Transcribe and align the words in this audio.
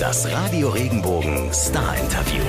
Das 0.00 0.30
Radio 0.32 0.70
Regenbogen 0.70 1.52
Star 1.52 1.94
Interview. 1.98 2.42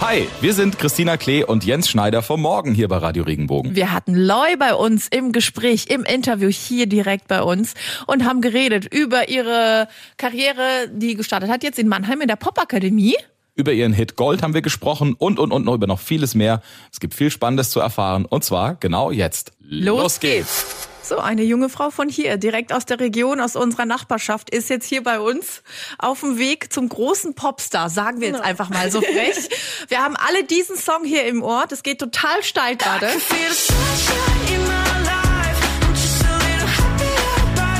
Hi, 0.00 0.28
wir 0.40 0.54
sind 0.54 0.78
Christina 0.78 1.16
Klee 1.16 1.42
und 1.42 1.64
Jens 1.64 1.88
Schneider 1.88 2.22
vom 2.22 2.40
Morgen 2.40 2.74
hier 2.74 2.86
bei 2.86 2.98
Radio 2.98 3.24
Regenbogen. 3.24 3.74
Wir 3.74 3.92
hatten 3.92 4.14
Loy 4.14 4.56
bei 4.56 4.72
uns 4.74 5.08
im 5.08 5.32
Gespräch, 5.32 5.86
im 5.88 6.04
Interview 6.04 6.48
hier 6.48 6.86
direkt 6.86 7.26
bei 7.26 7.42
uns 7.42 7.74
und 8.06 8.24
haben 8.24 8.40
geredet 8.40 8.86
über 8.86 9.28
ihre 9.28 9.88
Karriere, 10.16 10.88
die 10.92 11.16
gestartet 11.16 11.50
hat 11.50 11.64
jetzt 11.64 11.80
in 11.80 11.88
Mannheim 11.88 12.20
in 12.20 12.28
der 12.28 12.36
Popakademie. 12.36 13.16
Über 13.56 13.72
ihren 13.72 13.92
Hit 13.92 14.14
Gold 14.14 14.42
haben 14.42 14.54
wir 14.54 14.62
gesprochen 14.62 15.14
und 15.18 15.40
und 15.40 15.50
und 15.50 15.64
noch 15.64 15.74
über 15.74 15.88
noch 15.88 15.98
vieles 15.98 16.36
mehr. 16.36 16.62
Es 16.92 17.00
gibt 17.00 17.14
viel 17.14 17.32
Spannendes 17.32 17.70
zu 17.70 17.80
erfahren 17.80 18.24
und 18.24 18.44
zwar 18.44 18.76
genau 18.76 19.10
jetzt. 19.10 19.50
Los, 19.58 20.20
geht's. 20.20 20.87
So, 21.08 21.16
eine 21.20 21.42
junge 21.42 21.70
Frau 21.70 21.88
von 21.90 22.10
hier, 22.10 22.36
direkt 22.36 22.70
aus 22.70 22.84
der 22.84 23.00
Region, 23.00 23.40
aus 23.40 23.56
unserer 23.56 23.86
Nachbarschaft, 23.86 24.50
ist 24.50 24.68
jetzt 24.68 24.84
hier 24.84 25.02
bei 25.02 25.20
uns 25.20 25.62
auf 25.98 26.20
dem 26.20 26.36
Weg 26.36 26.70
zum 26.70 26.86
großen 26.86 27.32
Popstar, 27.32 27.88
sagen 27.88 28.20
wir 28.20 28.28
jetzt 28.28 28.42
einfach 28.42 28.68
mal 28.68 28.90
so 28.90 29.00
frech. 29.00 29.48
Wir 29.88 30.02
haben 30.04 30.16
alle 30.16 30.44
diesen 30.44 30.76
Song 30.76 31.04
hier 31.04 31.24
im 31.24 31.42
Ohr, 31.42 31.64
das 31.66 31.82
geht 31.82 31.98
total 31.98 32.42
steil 32.42 32.76
gerade. 32.76 33.06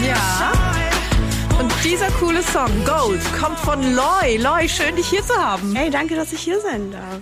Ja. 0.06 0.52
Und 1.60 1.70
dieser 1.84 2.10
coole 2.12 2.42
Song, 2.42 2.70
Gold, 2.86 3.20
kommt 3.38 3.58
von 3.58 3.94
Loy. 3.94 4.38
Loy, 4.38 4.70
schön 4.70 4.96
dich 4.96 5.08
hier 5.08 5.22
zu 5.22 5.34
haben. 5.34 5.76
Hey, 5.76 5.90
danke, 5.90 6.16
dass 6.16 6.32
ich 6.32 6.40
hier 6.40 6.60
sein 6.60 6.90
darf. 6.92 7.20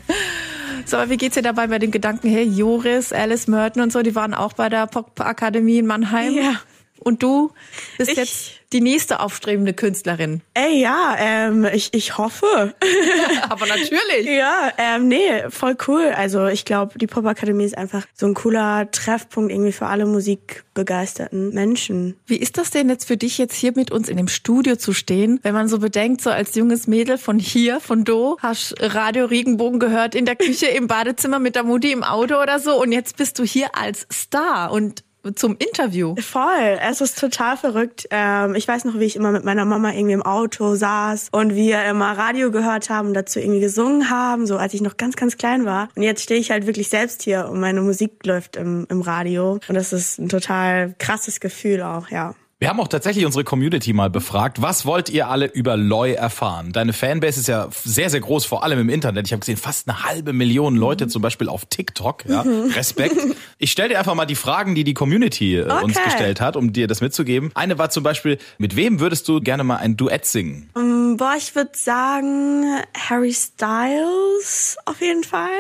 So, 0.87 0.97
aber 0.97 1.11
wie 1.11 1.17
geht's 1.17 1.35
dir 1.35 1.43
dabei 1.43 1.67
bei 1.67 1.79
den 1.79 1.91
Gedanken, 1.91 2.29
hey, 2.29 2.45
Joris, 2.45 3.13
Alice 3.13 3.49
Merton 3.49 3.83
und 3.83 3.93
so, 3.93 4.03
die 4.03 4.15
waren 4.15 4.33
auch 4.35 4.53
bei 4.55 4.69
der 4.69 4.87
Pop-Akademie 4.87 5.79
in 5.79 5.87
Mannheim. 5.87 6.33
Ja. 6.33 6.55
Und 7.01 7.23
du 7.23 7.51
bist 7.99 8.13
Ich- 8.13 8.17
jetzt 8.17 8.53
die 8.77 8.83
nächste 8.83 9.21
aufstrebende 9.21 9.73
Künstlerin. 9.73 10.43
Ey, 10.53 10.83
ja, 10.83 11.17
ähm, 11.19 11.67
ich, 11.73 11.95
ich 11.95 12.19
hoffe. 12.19 12.75
Aber 13.49 13.67
natürlich. 13.67 14.27
ja, 14.27 14.71
ähm, 14.77 15.09
nee, 15.09 15.49
voll 15.49 15.79
cool. 15.89 16.13
Also 16.15 16.47
ich 16.47 16.67
glaube, 16.67 16.99
die 16.99 17.07
Popakademie 17.07 17.65
ist 17.65 17.79
einfach 17.79 18.05
so 18.13 18.27
ein 18.27 18.35
cooler 18.35 18.91
Treffpunkt 18.91 19.51
irgendwie 19.51 19.73
für 19.73 19.87
alle 19.87 20.05
musikbegeisterten 20.05 21.55
Menschen. 21.55 22.17
Wie 22.27 22.37
ist 22.37 22.59
das 22.59 22.71
denn 22.71 22.91
jetzt 22.91 23.07
für 23.07 23.17
dich, 23.17 23.39
jetzt 23.39 23.55
hier 23.55 23.73
mit 23.75 23.91
uns 23.91 24.11
in 24.11 24.19
dem 24.19 24.29
Studio 24.29 24.77
zu 24.77 24.93
stehen, 24.93 25.41
wenn 25.43 25.55
man 25.55 25.69
so 25.69 25.79
bedenkt, 25.79 26.21
so 26.21 26.29
als 26.29 26.55
junges 26.55 26.87
Mädel 26.87 27.17
von 27.17 27.39
hier, 27.39 27.81
von 27.81 28.05
Do, 28.05 28.37
hast 28.43 28.75
Radio 28.79 29.25
Regenbogen 29.25 29.81
gehört 29.81 30.15
in 30.15 30.27
der 30.27 30.37
Küche, 30.37 30.67
im 30.67 30.87
Badezimmer 30.87 31.39
mit 31.39 31.55
der 31.55 31.65
Mutti 31.65 31.93
im 31.93 32.05
Auto 32.05 32.43
oder 32.43 32.61
so 32.61 32.79
und 32.79 32.93
jetzt 32.93 33.17
bist 33.17 33.39
du 33.39 33.45
hier 33.45 33.75
als 33.75 34.07
Star 34.13 34.71
und 34.71 35.06
zum 35.35 35.57
Interview. 35.59 36.15
Voll, 36.21 36.79
es 36.81 37.01
ist 37.01 37.19
total 37.19 37.57
verrückt. 37.57 38.07
Ähm, 38.11 38.55
ich 38.55 38.67
weiß 38.67 38.85
noch, 38.85 38.99
wie 38.99 39.05
ich 39.05 39.17
immer 39.17 39.33
mit 39.33 39.45
meiner 39.45 39.65
Mama 39.65 39.93
irgendwie 39.93 40.15
im 40.15 40.23
Auto 40.23 40.75
saß 40.75 41.29
und 41.33 41.55
wir 41.55 41.85
immer 41.85 42.17
Radio 42.17 42.51
gehört 42.51 42.91
haben 42.91 43.09
und 43.09 43.15
dazu 43.15 43.39
irgendwie 43.39 43.61
gesungen 43.61 44.11
haben, 44.11 44.47
so 44.47 44.57
als 44.57 44.75
ich 44.75 44.81
noch 44.81 44.97
ganz, 44.97 45.17
ganz 45.17 45.37
klein 45.37 45.65
war. 45.65 45.89
Und 45.95 46.03
jetzt 46.03 46.23
stehe 46.23 46.41
ich 46.41 46.51
halt 46.51 46.67
wirklich 46.67 46.89
selbst 46.89 47.23
hier 47.23 47.49
und 47.49 47.61
meine 47.61 47.81
Musik 47.81 48.25
läuft 48.25 48.57
im, 48.57 48.87
im 48.91 49.01
Radio. 49.03 49.59
Und 49.69 49.75
das 49.75 49.93
ist 49.93 50.19
ein 50.19 50.29
total 50.29 50.95
krasses 50.99 51.41
Gefühl 51.41 51.83
auch, 51.83 52.09
ja. 52.11 52.35
Wir 52.59 52.71
haben 52.71 52.81
auch 52.81 52.89
tatsächlich 52.89 53.27
unsere 53.27 53.45
Community 53.45 53.93
mal 53.93 54.09
befragt. 54.09 54.63
Was 54.63 54.87
wollt 54.87 55.11
ihr 55.11 55.29
alle 55.29 55.45
über 55.45 55.77
Loy 55.77 56.15
erfahren? 56.15 56.73
Deine 56.73 56.95
Fanbase 56.95 57.39
ist 57.41 57.49
ja 57.49 57.69
sehr, 57.71 58.09
sehr 58.09 58.21
groß, 58.21 58.47
vor 58.47 58.65
allem 58.65 58.79
im 58.79 58.89
Internet. 58.89 59.27
Ich 59.27 59.33
habe 59.33 59.41
gesehen, 59.41 59.59
fast 59.59 59.87
eine 59.87 60.05
halbe 60.05 60.33
Million 60.33 60.75
Leute 60.75 61.07
zum 61.07 61.21
Beispiel 61.21 61.51
auf 61.51 61.67
TikTok. 61.67 62.25
Ja, 62.25 62.47
Respekt. 62.75 63.15
Ich 63.59 63.73
stelle 63.73 63.91
dir 63.91 63.99
einfach 63.99 64.15
mal 64.15 64.25
die 64.25 64.37
Fragen, 64.37 64.75
die 64.75 64.85
die 64.85 64.95
Community 64.95 65.57
äh, 65.57 65.65
uns 65.83 65.97
Okay. 65.99 66.07
gestellt 66.07 66.41
hat, 66.41 66.57
um 66.57 66.73
dir 66.73 66.87
das 66.87 67.03
mitzugeben. 67.03 67.51
Eine 67.55 67.77
war 67.77 67.91
zum 67.91 68.03
Beispiel, 68.03 68.39
mit 68.57 68.75
wem 68.75 69.01
würdest 69.01 69.29
du 69.29 69.43
gerne 69.43 69.63
mal 69.63 69.77
ein 69.77 69.99
Duett 69.99 70.25
singen? 70.25 70.71
Ähm, 70.77 71.19
Boah, 71.19 71.35
ich 71.37 71.55
würde 71.55 71.73
sagen 71.75 72.65
Harry 72.97 73.35
Styles 73.35 74.79
auf 74.87 75.03
jeden 75.03 75.25
Fall. 75.25 75.51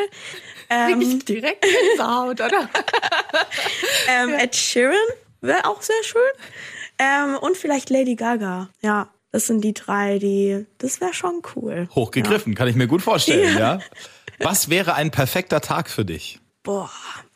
Ähm, 0.70 1.22
direkt 1.26 1.62
Gänsehaut, 1.62 2.40
oder? 2.40 2.70
ähm, 4.08 4.30
Ed 4.30 4.56
Sheeran 4.56 4.96
wäre 5.42 5.66
auch 5.66 5.82
sehr 5.82 6.02
schön. 6.02 6.22
Ähm, 6.98 7.36
und 7.40 7.56
vielleicht 7.56 7.90
Lady 7.90 8.14
Gaga. 8.14 8.70
Ja, 8.82 9.08
das 9.32 9.46
sind 9.46 9.62
die 9.62 9.74
drei, 9.74 10.18
die. 10.18 10.66
Das 10.78 11.00
wäre 11.00 11.12
schon 11.12 11.42
cool. 11.54 11.88
Hochgegriffen, 11.94 12.54
kann 12.54 12.68
ich 12.68 12.76
mir 12.76 12.86
gut 12.86 13.02
vorstellen, 13.02 13.58
ja. 13.58 13.80
Was 14.40 14.68
wäre 14.68 14.94
ein 14.94 15.10
perfekter 15.10 15.60
Tag 15.60 15.90
für 15.90 16.04
dich? 16.04 16.40
Boah, 16.62 16.90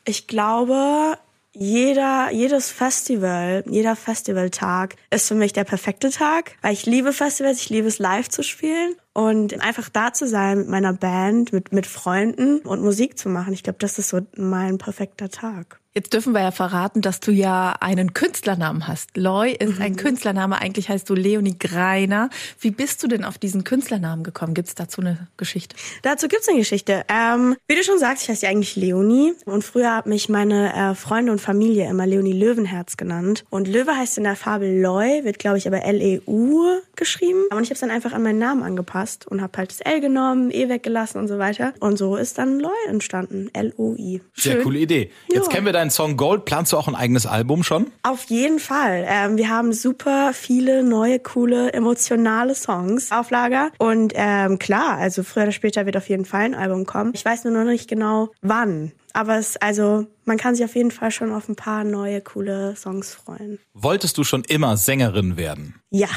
ich 0.04 0.26
glaube, 0.26 1.16
jeder, 1.52 2.30
jedes 2.32 2.70
Festival, 2.70 3.64
jeder 3.68 3.96
Festivaltag 3.96 4.94
ist 5.10 5.28
für 5.28 5.34
mich 5.34 5.52
der 5.52 5.64
perfekte 5.64 6.10
Tag, 6.10 6.56
weil 6.62 6.72
ich 6.72 6.86
liebe 6.86 7.12
Festivals, 7.12 7.60
ich 7.60 7.70
liebe 7.70 7.88
es 7.88 7.98
live 7.98 8.28
zu 8.28 8.42
spielen 8.42 8.94
und 9.12 9.60
einfach 9.60 9.88
da 9.88 10.12
zu 10.12 10.28
sein 10.28 10.58
mit 10.58 10.68
meiner 10.68 10.92
Band, 10.92 11.52
mit, 11.52 11.72
mit 11.72 11.86
Freunden 11.86 12.60
und 12.60 12.82
Musik 12.82 13.18
zu 13.18 13.28
machen. 13.28 13.52
Ich 13.52 13.62
glaube, 13.62 13.78
das 13.80 13.98
ist 13.98 14.10
so 14.10 14.20
mein 14.36 14.78
perfekter 14.78 15.28
Tag. 15.28 15.79
Jetzt 15.92 16.12
dürfen 16.12 16.32
wir 16.34 16.40
ja 16.40 16.52
verraten, 16.52 17.00
dass 17.00 17.18
du 17.18 17.32
ja 17.32 17.74
einen 17.80 18.14
Künstlernamen 18.14 18.86
hast. 18.86 19.16
Loy 19.16 19.50
ist 19.58 19.80
ein 19.80 19.96
Künstlername, 19.96 20.60
eigentlich 20.60 20.88
heißt 20.88 21.10
du 21.10 21.14
Leonie 21.14 21.58
Greiner. 21.58 22.30
Wie 22.60 22.70
bist 22.70 23.02
du 23.02 23.08
denn 23.08 23.24
auf 23.24 23.38
diesen 23.38 23.64
Künstlernamen 23.64 24.22
gekommen? 24.22 24.54
Gibt 24.54 24.68
es 24.68 24.76
dazu 24.76 25.00
eine 25.00 25.26
Geschichte? 25.36 25.74
Dazu 26.02 26.28
gibt's 26.28 26.48
eine 26.48 26.58
Geschichte. 26.58 27.04
Ähm, 27.08 27.56
wie 27.66 27.74
du 27.74 27.82
schon 27.82 27.98
sagst, 27.98 28.22
ich 28.22 28.28
heiße 28.28 28.46
ja 28.46 28.52
eigentlich 28.52 28.76
Leonie. 28.76 29.32
Und 29.46 29.64
früher 29.64 29.96
hat 29.96 30.06
mich 30.06 30.28
meine 30.28 30.72
äh, 30.92 30.94
Freunde 30.94 31.32
und 31.32 31.40
Familie 31.40 31.88
immer 31.90 32.06
Leonie 32.06 32.34
Löwenherz 32.34 32.96
genannt. 32.96 33.44
Und 33.50 33.66
Löwe 33.66 33.96
heißt 33.96 34.16
in 34.16 34.22
der 34.22 34.36
Farbe 34.36 34.70
Loi, 34.80 35.24
wird 35.24 35.40
glaube 35.40 35.58
ich 35.58 35.66
aber 35.66 35.82
L-E-U 35.82 36.80
geschrieben. 36.94 37.42
Und 37.50 37.64
ich 37.64 37.70
habe 37.70 37.80
dann 37.80 37.90
einfach 37.90 38.12
an 38.12 38.22
meinen 38.22 38.38
Namen 38.38 38.62
angepasst 38.62 39.26
und 39.26 39.42
habe 39.42 39.58
halt 39.58 39.70
das 39.72 39.80
L 39.80 40.00
genommen, 40.00 40.52
E 40.52 40.68
weggelassen 40.68 41.18
und 41.20 41.26
so 41.26 41.38
weiter. 41.40 41.74
Und 41.80 41.96
so 41.96 42.14
ist 42.14 42.38
dann 42.38 42.60
Loi 42.60 42.70
entstanden. 42.86 43.50
L-O-I. 43.52 44.20
Sehr 44.36 44.62
coole 44.62 44.78
Idee. 44.78 45.10
Jetzt 45.32 45.46
Ja. 45.46 45.52
kennen 45.54 45.66
wir 45.66 45.72
deinen 45.80 45.90
Song 45.90 46.16
Gold. 46.18 46.44
Planst 46.44 46.72
du 46.72 46.76
auch 46.76 46.88
ein 46.88 46.94
eigenes 46.94 47.26
Album 47.26 47.62
schon? 47.62 47.90
Auf 48.02 48.24
jeden 48.24 48.58
Fall. 48.58 49.06
Ähm, 49.08 49.38
wir 49.38 49.48
haben 49.48 49.72
super 49.72 50.32
viele 50.34 50.82
neue, 50.82 51.18
coole, 51.18 51.72
emotionale 51.72 52.54
Songs 52.54 53.10
auf 53.10 53.30
Lager. 53.30 53.70
Und 53.78 54.12
ähm, 54.14 54.58
klar, 54.58 54.98
also 54.98 55.22
früher 55.22 55.44
oder 55.44 55.52
später 55.52 55.86
wird 55.86 55.96
auf 55.96 56.08
jeden 56.08 56.26
Fall 56.26 56.42
ein 56.42 56.54
Album 56.54 56.84
kommen. 56.84 57.12
Ich 57.14 57.24
weiß 57.24 57.44
nur 57.44 57.54
noch 57.54 57.64
nicht 57.64 57.88
genau 57.88 58.28
wann. 58.42 58.92
Aber 59.14 59.38
es, 59.38 59.56
also, 59.56 60.06
man 60.24 60.36
kann 60.36 60.54
sich 60.54 60.64
auf 60.64 60.76
jeden 60.76 60.90
Fall 60.90 61.10
schon 61.10 61.32
auf 61.32 61.48
ein 61.48 61.56
paar 61.56 61.82
neue, 61.82 62.20
coole 62.20 62.76
Songs 62.76 63.14
freuen. 63.14 63.58
Wolltest 63.72 64.18
du 64.18 64.24
schon 64.24 64.44
immer 64.44 64.76
Sängerin 64.76 65.36
werden? 65.36 65.80
Ja. 65.90 66.08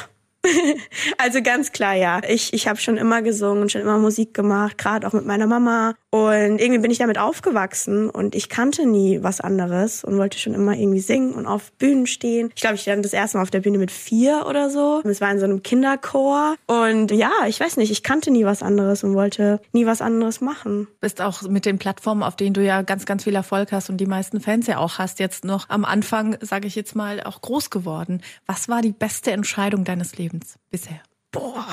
also 1.18 1.42
ganz 1.42 1.72
klar, 1.72 1.96
ja. 1.96 2.22
Ich, 2.28 2.54
ich 2.54 2.68
habe 2.68 2.80
schon 2.80 2.98
immer 2.98 3.22
gesungen, 3.22 3.70
schon 3.70 3.82
immer 3.82 3.98
Musik 3.98 4.34
gemacht, 4.34 4.78
gerade 4.78 5.08
auch 5.08 5.14
mit 5.14 5.26
meiner 5.26 5.48
Mama. 5.48 5.96
Und 6.14 6.60
irgendwie 6.60 6.78
bin 6.78 6.92
ich 6.92 7.00
damit 7.00 7.18
aufgewachsen 7.18 8.08
und 8.08 8.36
ich 8.36 8.48
kannte 8.48 8.86
nie 8.86 9.24
was 9.24 9.42
anderes 9.42 10.04
und 10.04 10.16
wollte 10.20 10.38
schon 10.38 10.54
immer 10.54 10.78
irgendwie 10.78 11.00
singen 11.00 11.34
und 11.34 11.48
auf 11.48 11.72
Bühnen 11.72 12.06
stehen. 12.06 12.52
Ich 12.54 12.62
glaube, 12.62 12.76
ich 12.76 12.82
stand 12.82 13.04
das 13.04 13.14
erste 13.14 13.38
Mal 13.38 13.42
auf 13.42 13.50
der 13.50 13.62
Bühne 13.62 13.80
mit 13.80 13.90
vier 13.90 14.46
oder 14.48 14.70
so. 14.70 15.02
Es 15.06 15.22
war 15.22 15.32
in 15.32 15.40
so 15.40 15.46
einem 15.46 15.64
Kinderchor. 15.64 16.54
Und 16.68 17.10
ja, 17.10 17.32
ich 17.48 17.60
weiß 17.60 17.78
nicht, 17.78 17.90
ich 17.90 18.04
kannte 18.04 18.30
nie 18.30 18.46
was 18.46 18.62
anderes 18.62 19.04
und 19.04 19.16
wollte 19.16 19.60
nie 19.72 19.88
was 19.88 20.04
anderes 20.04 20.40
machen. 20.40 20.88
Bist 21.00 21.20
auch 21.20 21.42
mit 21.50 21.66
den 21.66 21.80
Plattformen, 21.80 22.22
auf 22.22 22.36
denen 22.36 22.54
du 22.54 22.64
ja 22.64 22.84
ganz, 22.84 23.08
ganz 23.08 23.24
viel 23.24 23.34
Erfolg 23.34 23.72
hast 23.72 23.90
und 23.90 23.98
die 23.98 24.06
meisten 24.06 24.40
Fans 24.40 24.68
ja 24.68 24.78
auch 24.78 25.00
hast, 25.00 25.18
jetzt 25.18 25.46
noch 25.46 25.68
am 25.70 25.84
Anfang, 25.84 26.38
sage 26.42 26.68
ich 26.68 26.76
jetzt 26.76 26.96
mal, 26.96 27.24
auch 27.24 27.42
groß 27.42 27.72
geworden. 27.72 28.22
Was 28.46 28.70
war 28.70 28.84
die 28.84 28.94
beste 28.94 29.32
Entscheidung 29.32 29.84
deines 29.84 30.16
Lebens 30.16 30.60
bisher? 30.70 31.02
Boah, 31.32 31.66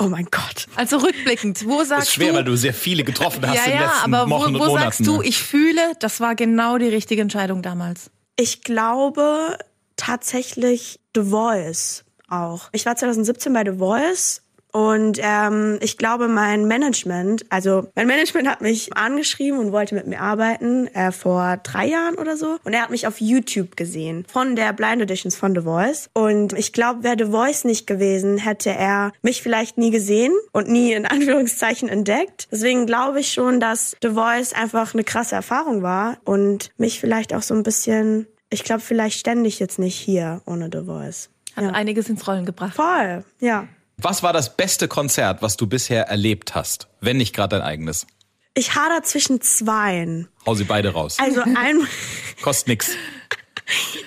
oh 0.00 0.08
mein 0.08 0.26
Gott. 0.30 0.66
Also 0.76 0.98
rückblickend, 0.98 1.66
wo 1.66 1.84
sagst 1.84 2.08
ist 2.08 2.14
schwer, 2.14 2.30
du? 2.30 2.34
weil 2.34 2.44
du 2.44 2.56
sehr 2.56 2.74
viele 2.74 3.04
getroffen 3.04 3.46
hast 3.46 3.54
ja, 3.54 3.64
in 3.64 3.70
den 3.70 3.80
ja, 3.80 3.86
letzten 3.86 4.14
aber 4.14 4.30
Wochen 4.30 4.42
wo, 4.42 4.46
und 4.46 4.54
wo 4.54 4.66
Monaten. 4.66 4.82
sagst 4.82 5.06
du, 5.06 5.18
ne? 5.18 5.24
ich 5.24 5.42
fühle, 5.42 5.92
das 6.00 6.20
war 6.20 6.34
genau 6.34 6.78
die 6.78 6.88
richtige 6.88 7.22
Entscheidung 7.22 7.62
damals? 7.62 8.10
Ich 8.36 8.62
glaube 8.62 9.58
tatsächlich 9.96 11.00
The 11.14 11.22
Voice 11.22 12.04
auch. 12.28 12.70
Ich 12.72 12.86
war 12.86 12.96
2017 12.96 13.52
bei 13.52 13.64
The 13.64 13.78
Voice 13.78 14.42
und 14.72 15.18
ähm, 15.22 15.78
ich 15.80 15.98
glaube, 15.98 16.28
mein 16.28 16.66
Management, 16.66 17.44
also 17.50 17.88
mein 17.94 18.06
Management 18.06 18.48
hat 18.48 18.60
mich 18.60 18.96
angeschrieben 18.96 19.58
und 19.58 19.72
wollte 19.72 19.94
mit 19.94 20.06
mir 20.06 20.20
arbeiten 20.20 20.86
äh, 20.88 21.12
vor 21.12 21.58
drei 21.62 21.86
Jahren 21.86 22.16
oder 22.16 22.36
so. 22.36 22.58
Und 22.64 22.72
er 22.72 22.82
hat 22.82 22.90
mich 22.90 23.06
auf 23.06 23.20
YouTube 23.20 23.76
gesehen 23.76 24.24
von 24.30 24.56
der 24.56 24.72
Blind 24.72 25.02
Auditions 25.02 25.36
von 25.36 25.54
The 25.54 25.62
Voice. 25.62 26.08
Und 26.12 26.52
ich 26.52 26.72
glaube, 26.72 27.02
wäre 27.02 27.16
The 27.18 27.30
Voice 27.30 27.64
nicht 27.64 27.86
gewesen, 27.86 28.38
hätte 28.38 28.70
er 28.70 29.12
mich 29.22 29.42
vielleicht 29.42 29.78
nie 29.78 29.90
gesehen 29.90 30.32
und 30.52 30.68
nie 30.68 30.92
in 30.92 31.06
Anführungszeichen 31.10 31.88
entdeckt. 31.88 32.48
Deswegen 32.50 32.86
glaube 32.86 33.20
ich 33.20 33.32
schon, 33.32 33.60
dass 33.60 33.96
The 34.02 34.10
Voice 34.10 34.52
einfach 34.52 34.94
eine 34.94 35.04
krasse 35.04 35.34
Erfahrung 35.34 35.82
war 35.82 36.18
und 36.24 36.70
mich 36.76 37.00
vielleicht 37.00 37.34
auch 37.34 37.42
so 37.42 37.54
ein 37.54 37.62
bisschen, 37.62 38.26
ich 38.50 38.64
glaube, 38.64 38.80
vielleicht 38.80 39.18
stände 39.18 39.48
ich 39.48 39.58
jetzt 39.58 39.78
nicht 39.78 39.96
hier 39.96 40.42
ohne 40.46 40.70
The 40.72 40.84
Voice. 40.84 41.30
Hat 41.56 41.74
einiges 41.74 42.08
ins 42.08 42.26
Rollen 42.26 42.46
gebracht. 42.46 42.74
Voll, 42.74 43.24
ja. 43.40 43.68
Was 44.02 44.22
war 44.22 44.32
das 44.32 44.56
beste 44.56 44.88
Konzert, 44.88 45.42
was 45.42 45.56
du 45.58 45.66
bisher 45.66 46.04
erlebt 46.08 46.54
hast? 46.54 46.88
Wenn 47.00 47.18
nicht 47.18 47.34
gerade 47.34 47.56
dein 47.58 47.66
eigenes. 47.66 48.06
Ich 48.54 48.74
hader 48.74 49.02
zwischen 49.02 49.40
zweien. 49.42 50.28
Hau 50.46 50.54
sie 50.54 50.64
beide 50.64 50.92
raus. 50.92 51.18
Also 51.20 51.42
ein, 51.42 51.86
Kostet 52.42 52.68
nix. 52.68 52.90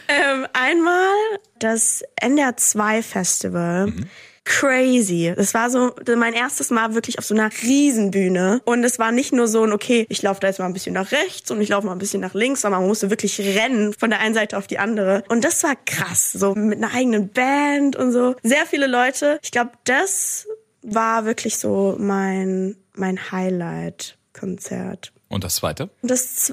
ähm, 0.08 0.48
einmal 0.54 1.14
das 1.60 2.04
NDR 2.16 2.58
2 2.58 3.04
Festival 3.04 3.94
crazy. 4.46 5.34
Das 5.36 5.54
war 5.54 5.70
so 5.70 5.94
mein 6.16 6.34
erstes 6.34 6.70
Mal 6.70 6.94
wirklich 6.94 7.20
auf 7.20 7.26
so 7.26 7.34
einer 7.34 7.50
Riesenbühne. 7.62 8.62
Und 8.66 8.84
es 8.84 9.00
war 9.00 9.12
nicht 9.12 9.34
nur 9.34 9.48
so 9.48 9.64
ein, 9.64 9.72
okay, 9.72 10.06
ich 10.10 10.22
laufe 10.22 10.40
da 10.40 10.48
jetzt 10.48 10.60
mal 10.60 10.66
ein 10.66 10.74
bisschen 10.74 10.94
nach 10.94 11.12
rechts 11.12 11.50
und 11.52 11.62
ich 11.62 11.70
laufe 11.70 11.86
mal 11.88 11.94
ein 11.94 12.00
bisschen 12.00 12.22
nach 12.22 12.34
links, 12.34 12.62
sondern 12.62 12.82
man 12.82 12.90
musste 12.90 13.10
wirklich 13.10 13.40
rennen 13.40 13.94
von 13.94 14.10
der 14.10 14.20
einen 14.20 14.36
Seite 14.36 14.58
auf 14.58 14.68
die 14.68 14.80
andere. 14.80 15.24
Und 15.30 15.44
das 15.44 15.64
war 15.64 15.76
krass, 15.86 16.32
so 16.32 16.56
mit 16.56 16.78
einer 16.78 16.94
eigenen 16.94 17.30
Band 17.30 17.96
und 17.96 18.12
so. 18.12 18.36
Sehr 18.44 18.66
viele 18.66 18.88
Leute. 18.88 19.40
Ich 19.44 19.52
glaube, 19.52 19.72
das 19.86 20.48
war 20.82 21.26
wirklich 21.26 21.58
so 21.58 21.96
mein, 22.00 22.76
mein 22.96 23.32
Highlight-Konzert. 23.32 25.14
Und 25.30 25.44
das 25.44 25.56
zweite? 25.56 25.90
Das, 26.02 26.52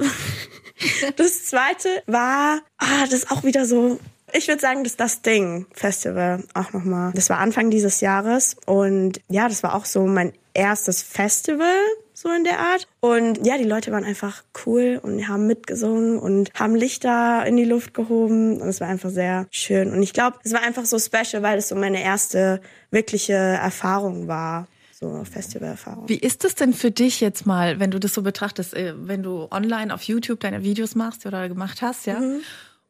das 1.16 1.44
zweite 1.44 1.88
war, 2.06 2.60
ah, 2.78 3.04
das 3.10 3.14
ist 3.14 3.30
auch 3.30 3.42
wieder 3.42 3.66
so 3.66 3.98
ich 4.32 4.48
würde 4.48 4.60
sagen, 4.60 4.84
dass 4.84 4.96
das 4.96 5.22
Ding 5.22 5.66
Festival 5.72 6.44
auch 6.54 6.72
nochmal. 6.72 7.12
Das 7.14 7.30
war 7.30 7.38
Anfang 7.38 7.70
dieses 7.70 8.00
Jahres 8.00 8.56
und 8.66 9.20
ja, 9.28 9.48
das 9.48 9.62
war 9.62 9.74
auch 9.74 9.84
so 9.84 10.06
mein 10.06 10.32
erstes 10.54 11.02
Festival 11.02 11.76
so 12.20 12.28
in 12.28 12.44
der 12.44 12.58
Art. 12.58 12.86
Und 13.00 13.46
ja, 13.46 13.56
die 13.56 13.64
Leute 13.64 13.92
waren 13.92 14.04
einfach 14.04 14.44
cool 14.66 15.00
und 15.02 15.26
haben 15.26 15.46
mitgesungen 15.46 16.18
und 16.18 16.52
haben 16.54 16.74
Lichter 16.74 17.44
in 17.46 17.56
die 17.56 17.64
Luft 17.64 17.94
gehoben 17.94 18.60
und 18.60 18.68
es 18.68 18.80
war 18.80 18.88
einfach 18.88 19.10
sehr 19.10 19.46
schön. 19.50 19.90
Und 19.92 20.02
ich 20.02 20.12
glaube, 20.12 20.38
es 20.44 20.52
war 20.52 20.62
einfach 20.62 20.84
so 20.84 20.98
special, 20.98 21.42
weil 21.42 21.58
es 21.58 21.68
so 21.68 21.74
meine 21.74 22.02
erste 22.02 22.60
wirkliche 22.90 23.32
Erfahrung 23.32 24.28
war 24.28 24.68
so 24.92 25.24
Festivalerfahrung. 25.24 26.08
Wie 26.08 26.18
ist 26.18 26.44
es 26.44 26.54
denn 26.54 26.74
für 26.74 26.90
dich 26.90 27.20
jetzt 27.20 27.46
mal, 27.46 27.80
wenn 27.80 27.90
du 27.90 27.98
das 27.98 28.12
so 28.12 28.22
betrachtest, 28.22 28.74
äh, 28.74 28.92
wenn 28.96 29.22
du 29.22 29.48
online 29.50 29.94
auf 29.94 30.02
YouTube 30.02 30.40
deine 30.40 30.62
Videos 30.62 30.94
machst 30.94 31.24
oder 31.24 31.48
gemacht 31.48 31.80
hast, 31.80 32.06
ja? 32.06 32.20
Mhm. 32.20 32.40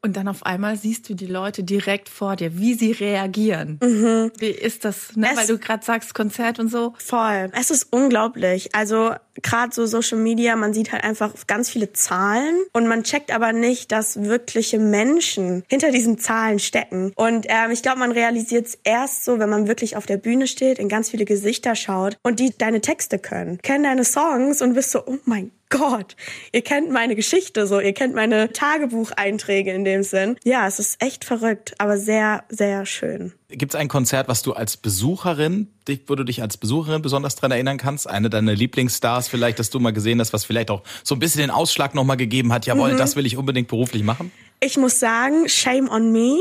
Und 0.02 0.16
dann 0.16 0.28
auf 0.28 0.46
einmal 0.46 0.76
siehst 0.76 1.10
du 1.10 1.14
die 1.14 1.26
Leute 1.26 1.62
direkt 1.62 2.08
vor 2.08 2.34
dir, 2.34 2.58
wie 2.58 2.72
sie 2.72 2.92
reagieren. 2.92 3.78
Mhm. 3.82 4.32
Wie 4.38 4.46
ist 4.46 4.86
das, 4.86 5.14
ne? 5.14 5.28
weil 5.34 5.46
du 5.46 5.58
gerade 5.58 5.84
sagst 5.84 6.14
Konzert 6.14 6.58
und 6.58 6.70
so? 6.70 6.94
Voll. 6.96 7.50
Es 7.52 7.70
ist 7.70 7.92
unglaublich. 7.92 8.74
Also 8.74 9.12
gerade 9.42 9.74
so 9.74 9.86
Social 9.86 10.18
Media, 10.18 10.56
man 10.56 10.74
sieht 10.74 10.92
halt 10.92 11.04
einfach 11.04 11.32
ganz 11.46 11.70
viele 11.70 11.92
Zahlen 11.92 12.62
und 12.72 12.86
man 12.86 13.04
checkt 13.04 13.32
aber 13.32 13.52
nicht, 13.52 13.92
dass 13.92 14.22
wirkliche 14.22 14.78
Menschen 14.78 15.64
hinter 15.68 15.90
diesen 15.90 16.18
Zahlen 16.18 16.58
stecken. 16.58 17.12
Und 17.16 17.46
ähm, 17.48 17.70
ich 17.70 17.82
glaube, 17.82 17.98
man 17.98 18.12
realisiert 18.12 18.66
es 18.66 18.78
erst 18.84 19.24
so, 19.24 19.38
wenn 19.38 19.50
man 19.50 19.68
wirklich 19.68 19.96
auf 19.96 20.06
der 20.06 20.16
Bühne 20.16 20.46
steht, 20.46 20.78
in 20.78 20.88
ganz 20.88 21.10
viele 21.10 21.24
Gesichter 21.24 21.74
schaut 21.74 22.16
und 22.22 22.40
die 22.40 22.56
deine 22.56 22.80
Texte 22.80 23.18
können, 23.18 23.58
kennen 23.62 23.84
deine 23.84 24.04
Songs 24.04 24.62
und 24.62 24.74
bist 24.74 24.90
so, 24.90 25.02
oh 25.06 25.18
mein 25.24 25.52
Gott, 25.70 26.16
ihr 26.52 26.62
kennt 26.62 26.90
meine 26.90 27.14
Geschichte 27.14 27.66
so, 27.66 27.78
ihr 27.78 27.94
kennt 27.94 28.14
meine 28.14 28.52
Tagebucheinträge 28.52 29.72
in 29.72 29.84
dem 29.84 30.02
Sinn. 30.02 30.36
Ja, 30.44 30.66
es 30.66 30.80
ist 30.80 31.00
echt 31.02 31.24
verrückt, 31.24 31.74
aber 31.78 31.96
sehr, 31.96 32.44
sehr 32.48 32.86
schön. 32.86 33.32
Gibt 33.50 33.74
es 33.74 33.80
ein 33.80 33.88
Konzert, 33.88 34.28
was 34.28 34.42
du 34.42 34.52
als 34.52 34.76
Besucherin, 34.76 35.68
wo 36.06 36.14
du 36.14 36.24
dich 36.24 36.42
als 36.42 36.56
Besucherin 36.56 37.02
besonders 37.02 37.36
dran 37.36 37.50
erinnern 37.50 37.78
kannst? 37.78 38.08
Eine 38.08 38.30
deiner 38.30 38.54
Lieblingsstars 38.54 39.28
vielleicht, 39.28 39.58
dass 39.58 39.70
du 39.70 39.80
mal 39.80 39.92
gesehen 39.92 40.20
hast, 40.20 40.32
was 40.32 40.44
vielleicht 40.44 40.70
auch 40.70 40.82
so 41.02 41.14
ein 41.14 41.18
bisschen 41.18 41.40
den 41.40 41.50
Ausschlag 41.50 41.94
nochmal 41.94 42.16
gegeben 42.16 42.52
hat, 42.52 42.66
jawohl, 42.66 42.92
mhm. 42.92 42.98
das 42.98 43.16
will 43.16 43.26
ich 43.26 43.36
unbedingt 43.36 43.68
beruflich 43.68 44.02
machen? 44.02 44.30
Ich 44.60 44.76
muss 44.76 45.00
sagen, 45.00 45.48
shame 45.48 45.88
on 45.88 46.12
me. 46.12 46.38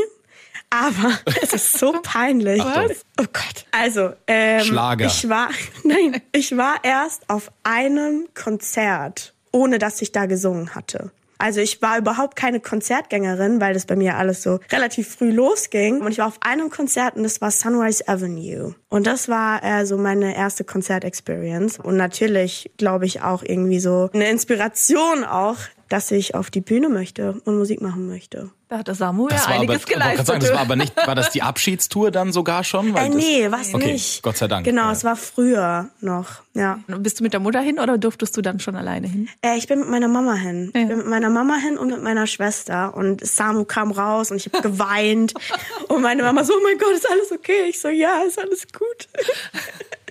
Aber 0.70 1.18
es 1.42 1.54
ist 1.54 1.78
so 1.80 1.94
peinlich. 2.04 2.64
Was? 2.64 3.06
Oh 3.20 3.26
Gott. 3.34 3.66
Also, 3.72 4.12
ähm, 4.28 4.64
Schlager. 4.64 5.08
ich 5.08 5.28
war, 5.28 5.50
nein, 5.84 6.22
ich 6.32 6.56
war 6.56 6.76
erst 6.84 7.30
auf 7.30 7.52
einem 7.64 8.28
Konzert, 8.36 9.34
ohne 9.52 9.80
dass 9.80 10.02
ich 10.02 10.12
da 10.12 10.26
gesungen 10.26 10.76
hatte. 10.76 11.12
Also 11.40 11.62
ich 11.62 11.82
war 11.82 11.98
überhaupt 11.98 12.36
keine 12.36 12.60
Konzertgängerin, 12.60 13.62
weil 13.62 13.74
das 13.74 13.86
bei 13.86 13.96
mir 13.96 14.18
alles 14.18 14.44
so 14.44 14.60
relativ 14.72 15.16
früh 15.16 15.32
losging. 15.32 16.02
Und 16.02 16.12
ich 16.12 16.18
war 16.18 16.28
auf 16.28 16.38
einem 16.42 16.70
Konzert 16.70 17.16
und 17.16 17.24
das 17.24 17.40
war 17.40 17.50
Sunrise 17.50 18.08
Avenue. 18.08 18.76
Und 18.90 19.08
das 19.08 19.30
war 19.30 19.64
äh, 19.64 19.86
so 19.86 19.98
meine 19.98 20.36
erste 20.36 20.66
Konzertexperience. 20.66 21.80
Und 21.80 21.96
natürlich 21.96 22.70
glaube 22.78 23.06
ich 23.06 23.22
auch 23.22 23.42
irgendwie 23.42 23.80
so 23.80 24.10
eine 24.14 24.30
Inspiration 24.30 25.24
auch, 25.24 25.58
dass 25.88 26.12
ich 26.12 26.36
auf 26.36 26.52
die 26.52 26.62
Bühne 26.62 26.90
möchte 26.90 27.42
und 27.46 27.58
Musik 27.58 27.82
machen 27.82 28.08
möchte. 28.08 28.52
Da 28.70 28.78
hat 28.78 28.88
der 28.88 28.94
Samu 28.94 29.28
das 29.28 29.48
ja 29.48 29.54
einiges 29.56 29.84
aber, 29.84 29.94
geleistet. 29.94 30.28
Sagen, 30.28 30.40
das 30.42 30.54
war 30.54 30.60
aber 30.60 30.76
nicht, 30.76 30.96
war 30.96 31.16
das 31.16 31.32
die 31.32 31.42
Abschiedstour 31.42 32.12
dann 32.12 32.32
sogar 32.32 32.64
schon? 32.64 32.94
Weil 32.94 33.08
äh, 33.08 33.10
nee, 33.10 33.52
was 33.52 33.74
okay, 33.74 33.94
nicht. 33.94 34.22
Gott 34.22 34.38
sei 34.38 34.48
Dank. 34.48 34.64
Genau, 34.64 34.84
ja. 34.84 34.92
es 34.92 35.04
war 35.04 35.16
früher 35.16 35.90
noch, 36.02 36.44
ja. 36.54 36.80
Bist 36.88 37.20
du 37.20 37.24
mit 37.24 37.34
der 37.34 37.40
Mutter 37.40 37.62
hin 37.62 37.80
oder 37.80 37.98
durftest 37.98 38.38
du 38.38 38.44
dann 38.44 38.60
schon 38.60 38.76
alleine 38.76 39.08
hin? 39.08 39.28
Äh, 39.42 39.58
ich 39.58 39.66
bin 39.66 39.80
mit 39.80 39.90
meiner 39.90 40.08
Mama 40.08 40.36
hin. 40.36 40.72
Ja. 40.76 40.82
Ich 40.82 40.88
bin 40.88 40.98
mit 40.98 41.08
meiner 41.08 41.32
Mama 41.32 41.56
hin 41.56 41.80
und 41.80 41.88
mit 41.88 42.04
meiner 42.04 42.28
Schwester 42.28 42.96
und 42.96 43.26
Samu 43.26 43.66
kam 43.66 43.92
raus 43.92 44.30
und 44.30 44.38
ich 44.38 44.54
habe 44.54 44.62
geweint 44.62 45.34
und 45.88 46.04
meine 46.04 46.22
Mama 46.22 46.44
so, 46.44 46.54
oh 46.54 46.62
mein 46.64 46.78
Gott, 46.78 46.94
ist 46.94 47.10
alles 47.10 47.32
okay? 47.32 47.70
Ich 47.70 47.80
so, 47.80 47.90
ja, 47.90 48.22
ist 48.22 48.38
alles 48.38 48.68
gut. 48.72 49.08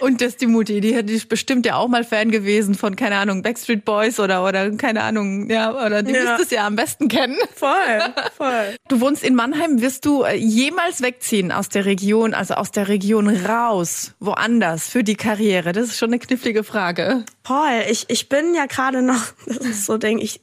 Und 0.00 0.20
das 0.20 0.36
die 0.36 0.46
Mutti, 0.46 0.80
die 0.80 0.94
hätte 0.94 1.18
bestimmt 1.26 1.66
ja 1.66 1.76
auch 1.76 1.88
mal 1.88 2.04
Fan 2.04 2.30
gewesen 2.30 2.74
von, 2.74 2.96
keine 2.96 3.16
Ahnung, 3.16 3.42
Backstreet 3.42 3.84
Boys 3.84 4.20
oder, 4.20 4.44
oder 4.44 4.70
keine 4.72 5.02
Ahnung, 5.02 5.50
ja, 5.50 5.72
oder 5.84 6.02
die 6.02 6.12
ja. 6.12 6.22
müsste 6.22 6.42
es 6.42 6.50
ja 6.50 6.66
am 6.66 6.76
besten 6.76 7.08
kennen. 7.08 7.36
Voll, 7.54 7.68
voll. 8.36 8.76
Du 8.88 9.00
wohnst 9.00 9.24
in 9.24 9.34
Mannheim, 9.34 9.80
wirst 9.80 10.04
du 10.04 10.22
äh, 10.22 10.34
jemals 10.36 11.02
wegziehen 11.02 11.52
aus 11.52 11.68
der 11.68 11.84
Region, 11.84 12.34
also 12.34 12.54
aus 12.54 12.70
der 12.70 12.88
Region 12.88 13.28
raus, 13.28 14.14
woanders 14.20 14.88
für 14.88 15.02
die 15.02 15.16
Karriere? 15.16 15.72
Das 15.72 15.88
ist 15.88 15.98
schon 15.98 16.10
eine 16.10 16.18
knifflige 16.18 16.64
Frage. 16.64 17.24
Paul, 17.42 17.82
ich, 17.90 18.06
ich 18.08 18.28
bin 18.28 18.54
ja 18.54 18.66
gerade 18.66 19.02
noch, 19.02 19.32
das 19.46 19.58
ist 19.58 19.86
so 19.86 19.98
Ding, 19.98 20.18
ich, 20.18 20.40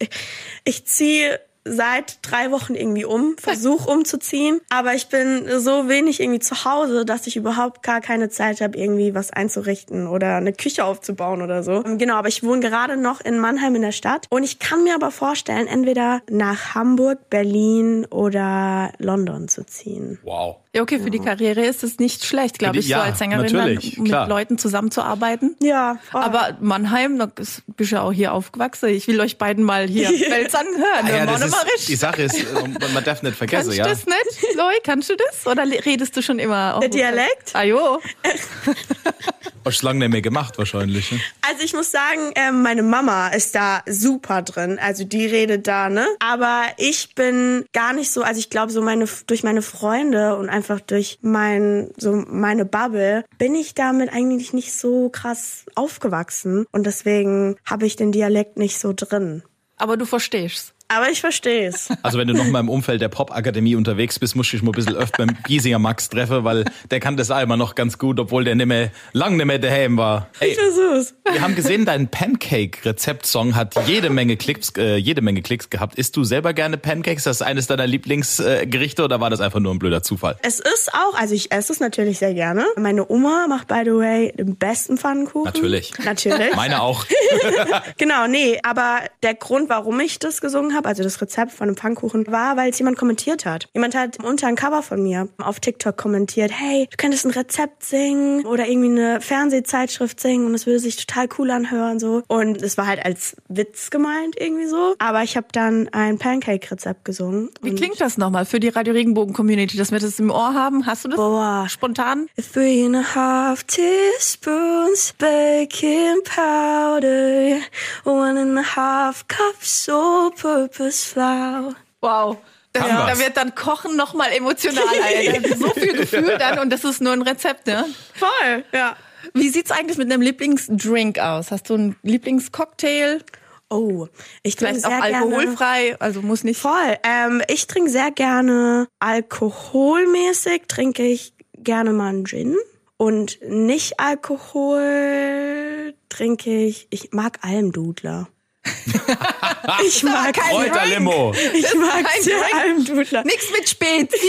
ich 0.64 0.86
ziehe 0.86 1.40
seit 1.66 2.20
drei 2.22 2.52
Wochen 2.52 2.76
irgendwie 2.76 3.06
um, 3.06 3.36
versuche 3.38 3.90
umzuziehen, 3.92 4.62
aber 4.70 4.94
ich 4.94 5.08
bin 5.08 5.46
so 5.60 5.90
wenig 5.90 6.20
irgendwie 6.20 6.40
zu 6.40 6.64
Hause, 6.64 7.06
dass 7.06 7.28
ich 7.28 7.36
überhaupt 7.36 7.84
gar 7.84 8.02
keine 8.02 8.30
Zeit 8.30 8.62
habe, 8.62 8.78
irgendwie 8.78 9.16
was 9.16 9.32
einzurichten 9.32 10.08
oder 10.08 10.38
eine 10.38 10.54
Küche 10.54 10.86
aufzubauen 10.86 11.42
oder 11.42 11.64
so. 11.64 11.84
Genau, 11.84 12.16
aber 12.16 12.28
ich 12.28 12.44
wohne 12.44 12.62
gerade 12.62 12.98
noch 12.98 13.22
in 13.22 13.40
Mannheim 13.40 13.76
in 13.76 13.82
der 13.82 13.92
Stadt 13.92 14.28
und 14.30 14.44
ich 14.44 14.60
kann 14.60 14.84
mir 14.84 14.96
aber 14.96 15.12
vorstellen, 15.12 15.68
entweder 15.68 16.22
nach 16.30 16.76
Hamburg, 16.76 17.30
Berlin 17.30 18.06
oder 18.06 18.92
London 19.00 19.48
zu 19.48 19.66
ziehen. 19.66 20.20
Wow. 20.24 20.58
Ja, 20.76 20.82
okay, 20.82 21.00
für 21.00 21.10
die 21.10 21.20
Karriere 21.20 21.66
ist 21.66 21.86
es 21.86 22.00
nicht 22.00 22.26
schlecht, 22.26 22.60
glaube 22.60 22.80
ich, 22.80 22.90
ja, 22.90 22.98
so 22.98 23.04
als 23.04 23.20
Sängerin 23.20 23.54
dann 23.54 23.76
mit 23.76 24.06
klar. 24.06 24.28
Leuten 24.28 24.58
zusammenzuarbeiten. 24.58 25.56
Ja. 25.62 26.00
Voll. 26.12 26.22
Aber 26.22 26.58
Mannheim, 26.60 27.18
da 27.18 27.28
bist 27.28 27.64
du 27.78 27.84
ja 27.86 28.02
auch 28.02 28.12
hier 28.12 28.34
aufgewachsen. 28.34 28.90
Ich 28.90 29.08
will 29.08 29.22
euch 29.22 29.38
beiden 29.38 29.64
mal 29.64 29.88
hier 29.88 30.10
Wels 30.30 30.54
anhören. 30.54 31.06
Ah, 31.06 31.10
ja, 31.10 31.26
das 31.26 31.46
ist, 31.46 31.88
die 31.88 31.96
Sache 31.96 32.24
ist, 32.24 32.46
man 32.94 33.04
darf 33.06 33.24
nicht 33.24 33.38
vergessen, 33.38 33.68
kannst 33.68 33.78
ja. 33.78 33.86
Kannst 33.86 34.06
du 34.06 34.12
das 34.12 34.42
nicht, 34.42 34.56
Loi? 34.58 34.74
Kannst 34.84 35.10
du 35.10 35.16
das? 35.16 35.48
Oder 35.48 35.64
redest 35.64 36.18
du 36.18 36.22
schon 36.22 36.40
immer? 36.40 36.78
Der 36.82 36.90
Dialekt? 36.90 37.52
Ah, 37.54 37.64
jo. 37.64 38.02
Hast 39.66 39.82
du 39.82 39.88
lange 39.88 40.00
nicht 40.00 40.12
mehr 40.12 40.22
gemacht 40.22 40.58
wahrscheinlich. 40.58 41.12
Ne? 41.12 41.20
Also 41.42 41.64
ich 41.64 41.74
muss 41.74 41.92
sagen, 41.92 42.32
äh, 42.36 42.52
meine 42.52 42.84
Mama 42.84 43.30
ist 43.30 43.56
da 43.56 43.82
super 43.88 44.42
drin. 44.44 44.78
Also 44.80 45.04
die 45.04 45.26
redet 45.26 45.68
da, 45.68 45.90
ne? 45.90 46.06
Aber 46.20 46.64
ich 46.78 47.16
bin 47.16 47.66
gar 47.74 47.94
nicht 47.94 48.12
so, 48.12 48.22
also 48.22 48.40
ich 48.40 48.50
glaube 48.50 48.72
so 48.72 48.82
meine 48.82 49.06
durch 49.28 49.44
meine 49.44 49.62
Freunde 49.62 50.36
und 50.36 50.50
einfach 50.50 50.80
durch 50.80 51.18
mein 51.22 51.90
so 51.98 52.12
meine 52.28 52.66
Bubble 52.66 53.26
bin 53.38 53.56
ich 53.56 53.74
damit 53.74 54.14
eigentlich 54.14 54.54
nicht 54.54 54.74
so 54.74 55.10
krass 55.10 55.66
aufgewachsen 55.74 56.66
und 56.72 56.86
deswegen 56.86 57.56
habe 57.66 57.86
ich 57.88 57.96
den 57.96 58.12
Dialekt 58.12 58.58
nicht 58.58 58.78
so 58.78 58.94
drin. 58.96 59.42
Aber 59.78 59.98
du 59.98 60.06
verstehst. 60.06 60.75
Aber 60.88 61.10
ich 61.10 61.20
verstehe 61.20 61.68
es. 61.68 61.90
Also 62.04 62.20
wenn 62.20 62.28
du 62.28 62.36
noch 62.36 62.46
mal 62.46 62.60
im 62.60 62.70
Umfeld 62.70 63.02
der 63.02 63.10
Pop-Akademie 63.10 63.76
unterwegs 63.76 64.20
bist, 64.20 64.36
musst 64.36 64.54
du 64.54 64.58
dich 64.58 64.64
mal 64.64 64.70
ein 64.70 64.76
bisschen 64.76 64.96
öfter 64.96 65.26
beim 65.26 65.36
Giesinger 65.48 65.80
Max 65.80 66.10
treffen, 66.10 66.44
weil 66.44 66.66
der 66.92 67.00
kann 67.00 67.18
das 67.18 67.32
auch 67.32 67.42
immer 67.42 67.58
noch 67.58 67.74
ganz 67.74 67.98
gut, 67.98 68.20
obwohl 68.20 68.44
der 68.44 68.54
nicht 68.54 68.68
mehr, 68.68 68.92
lang 69.12 69.36
nicht 69.36 69.48
mehr 69.48 69.58
daheim 69.58 69.98
war. 69.98 70.30
Hey, 70.40 70.52
ich 70.52 70.60
versuch's. 70.60 71.16
Wir 71.32 71.42
haben 71.42 71.56
gesehen, 71.56 71.86
dein 71.86 72.08
Pancake-Rezept-Song 72.10 73.56
hat 73.56 73.74
jede 73.88 74.12
Menge 74.12 74.38
Klicks, 74.38 74.74
äh, 74.78 74.98
jede 74.98 75.22
Menge 75.22 75.42
Klicks 75.42 75.72
gehabt. 75.72 75.96
Isst 75.96 76.16
du 76.18 76.24
selber 76.24 76.54
gerne 76.54 76.78
Pancakes? 76.78 77.24
Das 77.24 77.38
ist 77.38 77.42
eines 77.42 77.66
deiner 77.66 77.88
Lieblingsgerichte 77.88 79.04
oder 79.04 79.20
war 79.20 79.32
das 79.32 79.42
einfach 79.42 79.60
nur 79.60 79.74
ein 79.74 79.80
blöder 79.80 80.04
Zufall? 80.04 80.38
Es 80.44 80.60
ist 80.60 80.94
auch, 80.94 81.16
also 81.16 81.34
ich 81.34 81.52
esse 81.52 81.74
es 81.74 81.80
natürlich 81.80 82.20
sehr 82.20 82.36
gerne. 82.36 82.64
Meine 82.78 83.10
Oma 83.10 83.48
macht, 83.50 83.68
by 83.68 83.82
the 83.84 83.92
way, 83.92 84.34
den 84.38 84.56
besten 84.56 84.98
Pfannkuchen. 85.00 85.46
Natürlich. 85.46 85.94
Natürlich. 86.04 86.56
Meine 86.56 86.84
auch. 86.84 87.06
genau, 87.98 88.28
nee, 88.28 88.60
aber 88.62 89.00
der 89.24 89.34
Grund, 89.34 89.70
warum 89.70 90.00
ich 90.00 90.20
das 90.20 90.42
gesungen 90.42 90.75
habe, 90.76 90.88
also 90.88 91.04
das 91.04 91.22
Rezept 91.22 91.52
von 91.52 91.68
einem 91.68 91.78
Pfannkuchen, 91.78 92.28
war, 92.28 92.58
weil 92.58 92.70
es 92.70 92.80
jemand 92.80 92.98
kommentiert 92.98 93.46
hat. 93.46 93.68
Jemand 93.74 93.96
hat 93.96 94.24
unter 94.24 94.48
ein 94.48 94.56
Cover 94.56 94.84
von 94.84 95.02
mir 95.02 95.28
auf 95.38 95.60
TikTok 95.60 95.98
kommentiert, 95.98 96.52
hey, 96.54 96.88
du 96.92 96.98
könntest 96.98 97.26
ein 97.26 97.32
Rezept 97.32 97.84
singen 97.84 98.46
oder 98.46 98.68
irgendwie 98.68 98.90
eine 98.90 99.22
Fernsehzeitschrift 99.22 100.20
singen 100.20 100.46
und 100.46 100.56
es 100.56 100.66
würde 100.66 100.80
sich 100.80 100.98
total 100.98 101.28
cool 101.38 101.52
anhören 101.52 102.00
so. 102.00 102.24
Und 102.28 102.62
es 102.62 102.78
war 102.78 102.88
halt 102.88 103.04
als 103.06 103.36
Witz 103.48 103.90
gemeint 103.90 104.36
irgendwie 104.40 104.68
so. 104.68 104.96
Aber 105.00 105.24
ich 105.24 105.38
habe 105.38 105.48
dann 105.52 105.90
ein 105.90 106.18
Pancake-Rezept 106.18 107.06
gesungen. 107.06 107.50
Wie 107.62 107.76
klingt 107.76 108.00
das 108.00 108.18
nochmal 108.18 108.46
für 108.46 108.60
die 108.60 108.70
Radio 108.70 108.94
Regenbogen 108.94 109.34
Community, 109.34 109.78
dass 109.78 109.92
wir 109.92 110.00
das 110.00 110.20
im 110.20 110.30
Ohr 110.30 110.54
haben? 110.54 110.86
Hast 110.86 111.06
du 111.06 111.10
das 111.10 111.18
Boah. 111.18 111.66
spontan? 111.70 112.28
Three 112.54 112.86
and 112.86 112.96
a 112.96 113.16
half 113.16 113.64
teaspoons 113.64 115.14
baking 115.18 116.22
powder, 116.24 117.60
one 118.04 118.40
and 118.40 118.60
a 118.60 118.76
half 118.76 119.28
cups 119.28 119.90
all 119.90 120.32
purpose 120.68 121.06
flour. 121.06 121.76
Wow. 122.02 122.38
Ja, 122.76 123.08
was. 123.08 123.18
da 123.18 123.20
wird 123.20 123.38
dann 123.38 123.56
Kochen 123.56 123.96
noch 123.96 124.14
mal 124.14 124.32
emotionaler. 124.32 124.92
ey. 125.08 125.42
Da 125.42 125.50
ist 125.50 125.60
so 125.60 125.70
viel 125.70 125.94
Gefühl 125.94 126.38
dann 126.38 126.60
und 126.60 126.70
das 126.70 126.84
ist 126.84 127.02
nur 127.02 127.14
ein 127.14 127.22
Rezept, 127.22 127.68
ne? 127.68 127.86
Voll, 128.14 128.66
ja. 128.74 128.98
Wie 129.34 129.50
sieht's 129.50 129.72
eigentlich 129.72 129.98
mit 129.98 130.12
einem 130.12 130.22
Lieblingsdrink 130.22 131.20
aus? 131.20 131.52
Hast 131.52 131.70
du 131.70 131.76
einen 131.76 131.96
Lieblingscocktail? 132.04 133.24
Oh, 133.70 134.08
ich 134.44 134.56
trinke 134.56 134.76
Vielleicht 134.80 134.86
auch 134.86 135.02
sehr 135.02 135.12
gerne. 135.12 135.36
alkoholfrei, 135.36 135.96
also 136.00 136.22
muss 136.22 136.44
nicht. 136.44 136.60
Voll. 136.60 136.98
Ähm, 137.04 137.42
ich 137.48 137.66
trinke 137.68 137.90
sehr 137.90 138.12
gerne 138.12 138.88
alkoholmäßig, 139.00 140.64
trinke 140.68 141.04
ich 141.04 141.34
gerne 141.58 141.92
mal 141.92 142.10
einen 142.10 142.26
Gin. 142.26 142.56
Und 142.98 143.40
nicht 143.42 144.00
Alkohol 144.00 145.96
trinke 146.10 146.66
ich, 146.66 146.88
ich 146.92 147.12
mag 147.12 147.40
Almdudler. 147.42 148.30
ich 149.86 150.04
mag 150.04 150.34
Kräuterlimo. 150.36 151.34
Ich 151.54 151.74
mag 151.76 152.04
kein 152.04 152.22
sehr. 152.24 152.38
Almdudler. 152.62 153.24
Nix 153.24 153.46
mit 153.52 153.70
Spezi. 153.70 154.18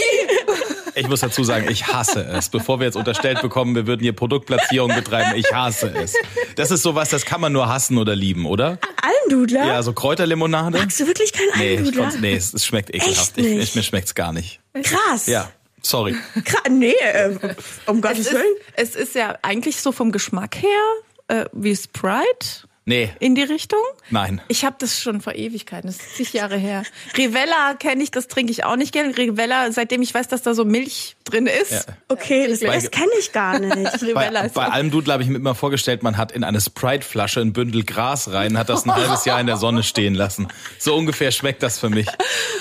Ich 0.99 1.09
muss 1.09 1.21
dazu 1.21 1.45
sagen, 1.45 1.67
ich 1.71 1.89
hasse 1.89 2.25
es. 2.25 2.49
Bevor 2.49 2.81
wir 2.81 2.87
jetzt 2.87 2.97
unterstellt 2.97 3.43
bekommen, 3.43 3.75
wir 3.75 3.87
würden 3.87 4.01
hier 4.01 4.15
Produktplatzierung 4.15 4.95
betreiben, 4.95 5.33
ich 5.37 5.53
hasse 5.53 5.93
es. 5.95 6.15
Das 6.55 6.71
ist 6.71 6.83
sowas, 6.83 7.11
das 7.11 7.27
kann 7.27 7.39
man 7.43 7.53
nur 7.53 7.69
hassen 7.69 7.99
oder 7.99 8.17
lieben, 8.17 8.47
oder? 8.47 8.79
Almdudler? 9.03 9.67
Ja, 9.67 9.83
so 9.83 9.93
Kräuterlimonade. 9.93 10.79
Magst 10.79 10.99
du 10.99 11.07
wirklich 11.07 11.35
keinen 11.35 11.51
Nee, 11.59 11.73
ich 11.75 11.79
Almdudler? 11.81 12.03
konnte, 12.05 12.19
nee, 12.21 12.35
es, 12.35 12.55
es 12.55 12.65
schmeckt 12.65 12.95
ekelhaft. 12.95 13.37
Echt 13.37 13.39
Ich, 13.39 13.45
nicht? 13.45 13.63
ich, 13.69 13.75
mir 13.77 13.83
schmeckt's 13.83 14.15
gar 14.15 14.33
nicht. 14.33 14.61
Krass. 14.83 15.27
Ja, 15.27 15.51
sorry. 15.83 16.17
Kra 16.47 16.61
nee, 16.71 16.95
äh, 16.95 17.37
um 17.85 17.97
Es 17.97 18.03
Gottes 18.03 18.33
Willen. 18.33 18.55
es 18.75 18.95
ist 18.95 19.15
ja 19.15 19.37
eigentlich 19.43 19.77
so 19.83 19.93
vom 19.93 20.13
Geschmack 20.13 20.57
her 20.63 20.81
äh, 21.29 21.45
wie 21.53 21.77
Sprite 21.77 22.67
Nee, 22.89 23.11
in 23.19 23.35
die 23.35 23.43
Richtung. 23.43 23.81
nein. 24.11 24.41
Ich 24.47 24.65
habe 24.65 24.77
das 24.79 25.01
schon 25.01 25.21
vor 25.21 25.35
Ewigkeiten, 25.35 25.89
das 25.89 25.97
ist 25.97 26.15
zig 26.17 26.33
Jahre 26.33 26.57
her. 26.57 26.85
Rivella 27.19 27.75
kenne 27.75 28.01
ich, 28.05 28.13
das 28.13 28.29
trinke 28.29 28.53
ich 28.53 28.63
auch 28.65 28.77
nicht 28.77 28.93
gerne. 28.93 29.17
Rivella, 29.19 29.73
seitdem 29.73 30.03
ich 30.03 30.15
weiß, 30.15 30.29
dass 30.29 30.43
da 30.43 30.55
so 30.55 30.65
Milch 30.65 31.17
drin 31.25 31.49
ist. 31.49 31.73
Ja. 31.73 31.81
Okay, 32.07 32.47
das, 32.47 32.61
das 32.61 32.91
kenne 32.93 33.11
ich 33.19 33.33
gar 33.33 33.59
nicht. 33.59 33.75
Rivella 34.03 34.41
Bei, 34.43 34.47
ist 34.47 34.55
bei 34.55 34.67
allem 34.67 34.93
Dudel 34.93 35.13
habe 35.15 35.25
ich 35.25 35.29
mir 35.29 35.35
immer 35.39 35.57
vorgestellt, 35.57 36.05
man 36.05 36.17
hat 36.17 36.31
in 36.31 36.45
eine 36.45 36.61
Sprite-Flasche 36.61 37.41
ein 37.41 37.53
Bündel 37.53 37.83
Gras 37.85 38.31
rein, 38.33 38.57
hat 38.57 38.69
das 38.69 38.85
ein 38.85 38.95
halbes 38.95 39.25
Jahr 39.25 39.41
in 39.41 39.49
der 39.49 39.57
Sonne 39.57 39.83
stehen 39.83 40.15
lassen. 40.15 40.47
So 40.79 40.95
ungefähr 40.95 41.33
schmeckt 41.33 41.65
das 41.65 41.81
für 41.81 41.91
mich. 41.91 42.07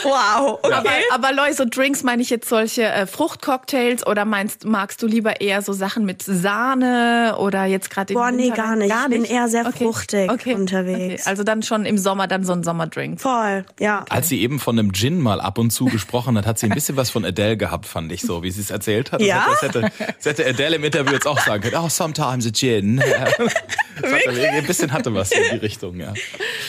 Wow, 0.03 0.57
okay. 0.63 0.73
Aber, 0.73 0.89
aber 1.11 1.33
Leute, 1.33 1.53
so 1.53 1.65
Drinks 1.69 2.01
meine 2.01 2.23
ich 2.23 2.31
jetzt 2.31 2.49
solche 2.49 2.83
äh, 2.85 3.05
Fruchtcocktails 3.05 4.07
oder 4.07 4.25
meinst 4.25 4.65
magst 4.65 5.03
du 5.03 5.07
lieber 5.07 5.39
eher 5.41 5.61
so 5.61 5.73
Sachen 5.73 6.03
mit 6.03 6.23
Sahne 6.23 7.35
oder 7.37 7.65
jetzt 7.65 7.91
gerade 7.91 8.13
Boah, 8.15 8.31
nee, 8.31 8.49
gar 8.49 8.75
nicht. 8.75 8.89
Gar 8.89 9.03
Ich 9.03 9.09
bin 9.09 9.21
nicht? 9.21 9.31
eher 9.31 9.47
sehr 9.47 9.65
Okay. 9.67 9.83
fruchtig 9.83 10.14
okay. 10.29 10.53
unterwegs. 10.53 11.21
Okay. 11.23 11.29
Also 11.29 11.43
dann 11.43 11.63
schon 11.63 11.85
im 11.85 11.97
Sommer 11.97 12.27
dann 12.27 12.43
so 12.43 12.53
ein 12.53 12.63
Sommerdrink. 12.63 13.21
Voll, 13.21 13.65
ja. 13.79 14.05
Als 14.09 14.29
sie 14.29 14.41
eben 14.41 14.59
von 14.59 14.77
einem 14.77 14.93
Gin 14.93 15.19
mal 15.19 15.39
ab 15.41 15.57
und 15.57 15.71
zu 15.71 15.85
gesprochen 15.85 16.37
hat, 16.37 16.45
hat 16.45 16.59
sie 16.59 16.67
ein 16.67 16.73
bisschen 16.73 16.95
was 16.97 17.09
von 17.09 17.25
Adele 17.25 17.57
gehabt, 17.57 17.85
fand 17.85 18.11
ich 18.11 18.21
so, 18.21 18.43
wie 18.43 18.51
sie 18.51 18.61
es 18.61 18.69
erzählt 18.71 19.11
hat. 19.11 19.21
Ja? 19.21 19.45
Das 19.49 19.61
hätte, 19.61 19.81
das 20.17 20.25
hätte 20.25 20.45
Adele 20.47 20.75
im 20.77 20.83
Interview 20.83 21.13
jetzt 21.13 21.27
auch 21.27 21.39
sagen 21.39 21.61
können. 21.63 21.75
Oh, 21.83 21.89
sometimes 21.89 22.45
a 22.47 22.51
gin. 22.51 22.97
Das 22.97 24.11
hat 24.11 24.25
er- 24.25 24.51
ein 24.53 24.65
bisschen 24.65 24.91
hatte 24.91 25.13
was 25.13 25.31
in 25.31 25.41
die 25.53 25.57
Richtung, 25.57 25.99
ja. 25.99 26.13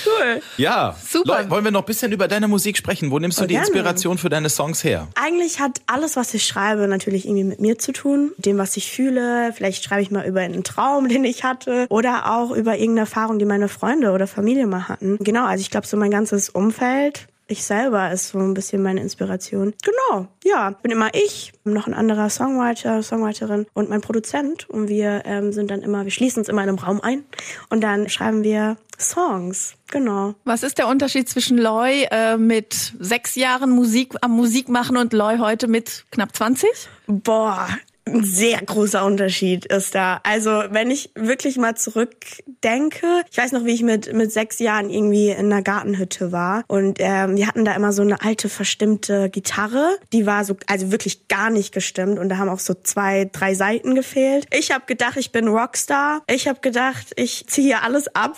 Cool. 0.04 0.40
Ja, 0.56 0.94
Super. 1.04 1.38
Leute, 1.38 1.50
wollen 1.50 1.64
wir 1.64 1.70
noch 1.72 1.82
ein 1.82 1.86
bisschen 1.86 2.12
über 2.12 2.28
deine 2.28 2.46
Musik 2.48 2.76
sprechen? 2.76 3.10
Wo 3.10 3.18
nimmst 3.18 3.38
du 3.38 3.44
Oh, 3.44 3.46
die 3.46 3.54
gerne. 3.54 3.66
Inspiration 3.66 4.18
für 4.18 4.28
deine 4.28 4.48
Songs 4.48 4.84
her? 4.84 5.08
Eigentlich 5.16 5.58
hat 5.60 5.80
alles, 5.86 6.16
was 6.16 6.32
ich 6.34 6.44
schreibe, 6.46 6.86
natürlich 6.88 7.24
irgendwie 7.26 7.44
mit 7.44 7.60
mir 7.60 7.78
zu 7.78 7.92
tun. 7.92 8.30
Dem, 8.38 8.58
was 8.58 8.76
ich 8.76 8.90
fühle. 8.90 9.52
Vielleicht 9.54 9.82
schreibe 9.84 10.02
ich 10.02 10.10
mal 10.10 10.24
über 10.26 10.40
einen 10.40 10.62
Traum, 10.64 11.08
den 11.08 11.24
ich 11.24 11.42
hatte. 11.44 11.86
Oder 11.88 12.32
auch 12.36 12.50
über 12.52 12.74
irgendeine 12.76 13.00
Erfahrung, 13.00 13.35
die 13.38 13.44
meine 13.44 13.68
Freunde 13.68 14.12
oder 14.12 14.26
Familie 14.26 14.66
mal 14.66 14.88
hatten. 14.88 15.18
Genau, 15.20 15.46
also 15.46 15.60
ich 15.60 15.70
glaube, 15.70 15.86
so 15.86 15.96
mein 15.96 16.10
ganzes 16.10 16.48
Umfeld. 16.48 17.28
Ich 17.48 17.64
selber 17.64 18.10
ist 18.10 18.30
so 18.30 18.38
ein 18.38 18.54
bisschen 18.54 18.82
meine 18.82 19.00
Inspiration. 19.00 19.72
Genau, 19.84 20.26
ja. 20.44 20.70
Bin 20.82 20.90
immer 20.90 21.14
ich, 21.14 21.52
noch 21.62 21.86
ein 21.86 21.94
anderer 21.94 22.28
Songwriter, 22.28 23.04
Songwriterin 23.04 23.66
und 23.72 23.88
mein 23.88 24.00
Produzent. 24.00 24.68
Und 24.68 24.88
wir 24.88 25.22
ähm, 25.24 25.52
sind 25.52 25.70
dann 25.70 25.82
immer, 25.82 26.02
wir 26.02 26.10
schließen 26.10 26.40
uns 26.40 26.48
immer 26.48 26.64
in 26.64 26.70
einem 26.70 26.78
Raum 26.78 27.00
ein 27.00 27.24
und 27.70 27.82
dann 27.82 28.08
schreiben 28.08 28.42
wir 28.42 28.76
Songs. 28.98 29.74
Genau. 29.92 30.34
Was 30.44 30.64
ist 30.64 30.78
der 30.78 30.88
Unterschied 30.88 31.28
zwischen 31.28 31.56
Loy 31.56 32.08
äh, 32.10 32.36
mit 32.36 32.94
sechs 32.98 33.36
Jahren 33.36 33.70
Musik 33.70 34.14
am 34.22 34.32
Musik 34.32 34.68
machen 34.68 34.96
und 34.96 35.12
Loy 35.12 35.38
heute 35.38 35.68
mit 35.68 36.04
knapp 36.10 36.34
20? 36.34 36.68
Boah, 37.06 37.68
ein 38.08 38.22
sehr 38.22 38.60
großer 38.60 39.04
Unterschied 39.04 39.66
ist 39.66 39.94
da. 39.94 40.20
Also 40.22 40.62
wenn 40.70 40.90
ich 40.90 41.10
wirklich 41.14 41.56
mal 41.56 41.76
zurückdenke, 41.76 43.06
ich 43.30 43.36
weiß 43.36 43.52
noch, 43.52 43.64
wie 43.64 43.74
ich 43.74 43.82
mit 43.82 44.12
mit 44.12 44.32
sechs 44.32 44.60
Jahren 44.60 44.90
irgendwie 44.90 45.30
in 45.30 45.52
einer 45.52 45.62
Gartenhütte 45.62 46.30
war 46.30 46.64
und 46.68 46.98
ähm, 47.00 47.36
wir 47.36 47.48
hatten 47.48 47.64
da 47.64 47.74
immer 47.74 47.92
so 47.92 48.02
eine 48.02 48.22
alte 48.22 48.48
verstimmte 48.48 49.28
Gitarre, 49.28 49.98
die 50.12 50.24
war 50.24 50.44
so 50.44 50.56
also 50.66 50.92
wirklich 50.92 51.26
gar 51.26 51.50
nicht 51.50 51.72
gestimmt 51.72 52.18
und 52.18 52.28
da 52.28 52.38
haben 52.38 52.48
auch 52.48 52.60
so 52.60 52.74
zwei 52.74 53.28
drei 53.32 53.54
Seiten 53.54 53.94
gefehlt. 53.94 54.46
Ich 54.56 54.70
habe 54.70 54.84
gedacht, 54.86 55.16
ich 55.16 55.32
bin 55.32 55.48
Rockstar. 55.48 56.22
Ich 56.28 56.46
habe 56.46 56.60
gedacht, 56.60 57.12
ich 57.16 57.46
ziehe 57.48 57.66
hier 57.66 57.82
alles 57.82 58.14
ab 58.14 58.36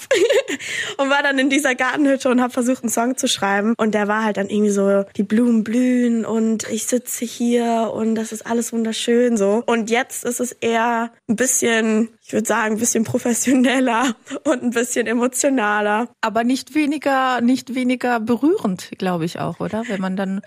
und 0.96 1.10
war 1.10 1.22
dann 1.22 1.38
in 1.38 1.50
dieser 1.50 1.74
Gartenhütte 1.74 2.30
und 2.30 2.40
habe 2.40 2.52
versucht, 2.52 2.82
einen 2.82 2.90
Song 2.90 3.16
zu 3.18 3.28
schreiben 3.28 3.74
und 3.76 3.94
der 3.94 4.08
war 4.08 4.24
halt 4.24 4.38
dann 4.38 4.48
irgendwie 4.48 4.70
so 4.70 5.04
die 5.16 5.22
Blumen 5.22 5.62
blühen 5.62 6.24
und 6.24 6.68
ich 6.70 6.86
sitze 6.86 7.26
hier 7.26 7.90
und 7.92 8.14
das 8.14 8.32
ist 8.32 8.46
alles 8.46 8.72
wunderschön 8.72 9.36
so. 9.36 9.57
Und 9.62 9.90
jetzt 9.90 10.24
ist 10.24 10.40
es 10.40 10.52
eher 10.52 11.10
ein 11.28 11.36
bisschen, 11.36 12.08
ich 12.24 12.32
würde 12.32 12.46
sagen, 12.46 12.76
ein 12.76 12.78
bisschen 12.78 13.04
professioneller 13.04 14.14
und 14.44 14.62
ein 14.62 14.70
bisschen 14.70 15.06
emotionaler. 15.06 16.08
Aber 16.20 16.44
nicht 16.44 16.74
weniger, 16.74 17.40
nicht 17.40 17.74
weniger 17.74 18.20
berührend, 18.20 18.90
glaube 18.98 19.24
ich 19.24 19.38
auch, 19.38 19.60
oder? 19.60 19.84
Wenn 19.88 20.00
man 20.00 20.16
dann 20.16 20.42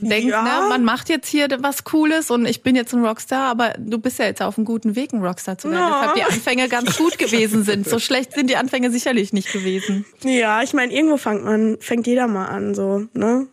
denkt, 0.00 0.30
ja. 0.30 0.42
ne, 0.42 0.68
man 0.68 0.84
macht 0.84 1.08
jetzt 1.08 1.28
hier 1.28 1.48
was 1.60 1.84
Cooles 1.84 2.30
und 2.30 2.46
ich 2.46 2.62
bin 2.62 2.76
jetzt 2.76 2.94
ein 2.94 3.04
Rockstar, 3.04 3.50
aber 3.50 3.74
du 3.78 3.98
bist 3.98 4.18
ja 4.18 4.26
jetzt 4.26 4.42
auf 4.42 4.58
einem 4.58 4.64
guten 4.64 4.96
Weg, 4.96 5.12
ein 5.12 5.24
Rockstar 5.24 5.58
zu 5.58 5.70
werden. 5.70 5.80
Ja. 5.80 6.00
Deshalb 6.00 6.14
die 6.14 6.34
Anfänge 6.34 6.68
ganz 6.68 6.96
gut 6.96 7.18
gewesen 7.18 7.64
sind. 7.64 7.88
So 7.88 7.98
schlecht 8.10 8.32
sind 8.32 8.50
die 8.50 8.56
Anfänge 8.56 8.90
sicherlich 8.90 9.32
nicht 9.32 9.52
gewesen. 9.52 10.04
Ja, 10.22 10.62
ich 10.62 10.72
meine, 10.72 10.92
irgendwo 10.92 11.16
fängt 11.16 11.44
man, 11.44 11.76
fängt 11.80 12.06
jeder 12.06 12.26
mal 12.26 12.46
an, 12.46 12.74
so, 12.74 13.06
ne? 13.14 13.48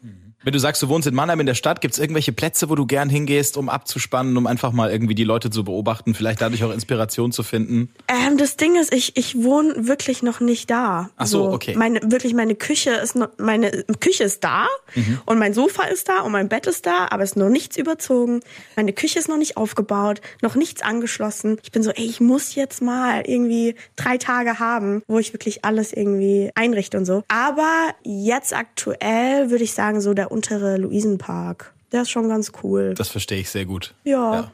Wenn 0.47 0.53
du 0.53 0.59
sagst, 0.59 0.81
du 0.81 0.87
wohnst 0.87 1.05
in 1.05 1.13
Mannheim 1.13 1.41
in 1.41 1.45
der 1.45 1.55
Stadt, 1.55 1.81
gibt 1.81 1.95
es 1.95 1.99
irgendwelche 1.99 2.31
Plätze, 2.31 2.69
wo 2.69 2.75
du 2.75 2.85
gern 2.85 3.09
hingehst, 3.09 3.57
um 3.57 3.67
abzuspannen, 3.67 4.37
um 4.37 4.47
einfach 4.47 4.71
mal 4.71 4.89
irgendwie 4.89 5.13
die 5.13 5.25
Leute 5.25 5.49
zu 5.49 5.65
beobachten, 5.65 6.13
vielleicht 6.13 6.39
dadurch 6.39 6.63
auch 6.63 6.71
Inspiration 6.71 7.33
zu 7.33 7.43
finden? 7.43 7.89
Ähm, 8.07 8.37
das 8.37 8.55
Ding 8.55 8.77
ist, 8.77 8.93
ich, 8.93 9.17
ich 9.17 9.43
wohne 9.43 9.89
wirklich 9.89 10.23
noch 10.23 10.39
nicht 10.39 10.69
da. 10.69 11.09
Ach 11.17 11.27
so, 11.27 11.51
okay. 11.51 11.75
Meine, 11.75 11.99
wirklich, 12.01 12.33
meine 12.33 12.55
Küche 12.55 12.91
ist 12.91 13.17
noch, 13.17 13.27
meine 13.37 13.83
Küche 13.99 14.23
ist 14.23 14.41
da 14.41 14.67
Mhm. 14.95 15.19
und 15.25 15.37
mein 15.37 15.53
Sofa 15.53 15.83
ist 15.83 16.07
da 16.07 16.21
und 16.21 16.31
mein 16.31 16.47
Bett 16.47 16.65
ist 16.65 16.85
da, 16.85 17.07
aber 17.09 17.23
es 17.23 17.31
ist 17.31 17.35
noch 17.35 17.49
nichts 17.49 17.75
überzogen. 17.75 18.39
Meine 18.77 18.93
Küche 18.93 19.19
ist 19.19 19.27
noch 19.27 19.37
nicht 19.37 19.57
aufgebaut, 19.57 20.21
noch 20.41 20.55
nichts 20.55 20.81
angeschlossen. 20.81 21.57
Ich 21.63 21.73
bin 21.73 21.83
so, 21.83 21.91
ey, 21.91 22.05
ich 22.05 22.21
muss 22.21 22.55
jetzt 22.55 22.81
mal 22.81 23.23
irgendwie 23.25 23.75
drei 23.97 24.17
Tage 24.17 24.59
haben, 24.59 25.03
wo 25.07 25.19
ich 25.19 25.33
wirklich 25.33 25.65
alles 25.65 25.91
irgendwie 25.91 26.51
einrichte 26.55 26.97
und 26.97 27.03
so. 27.03 27.23
Aber 27.27 27.89
jetzt 28.03 28.55
aktuell 28.55 29.49
würde 29.49 29.65
ich 29.65 29.73
sagen, 29.73 29.99
so 29.99 30.13
der 30.13 30.31
untere 30.37 30.77
Luisenpark. 30.77 31.73
Der 31.91 32.03
ist 32.03 32.11
schon 32.11 32.29
ganz 32.29 32.51
cool. 32.63 32.93
Das 32.95 33.09
verstehe 33.09 33.39
ich 33.39 33.49
sehr 33.49 33.65
gut. 33.65 33.93
ja. 34.03 34.51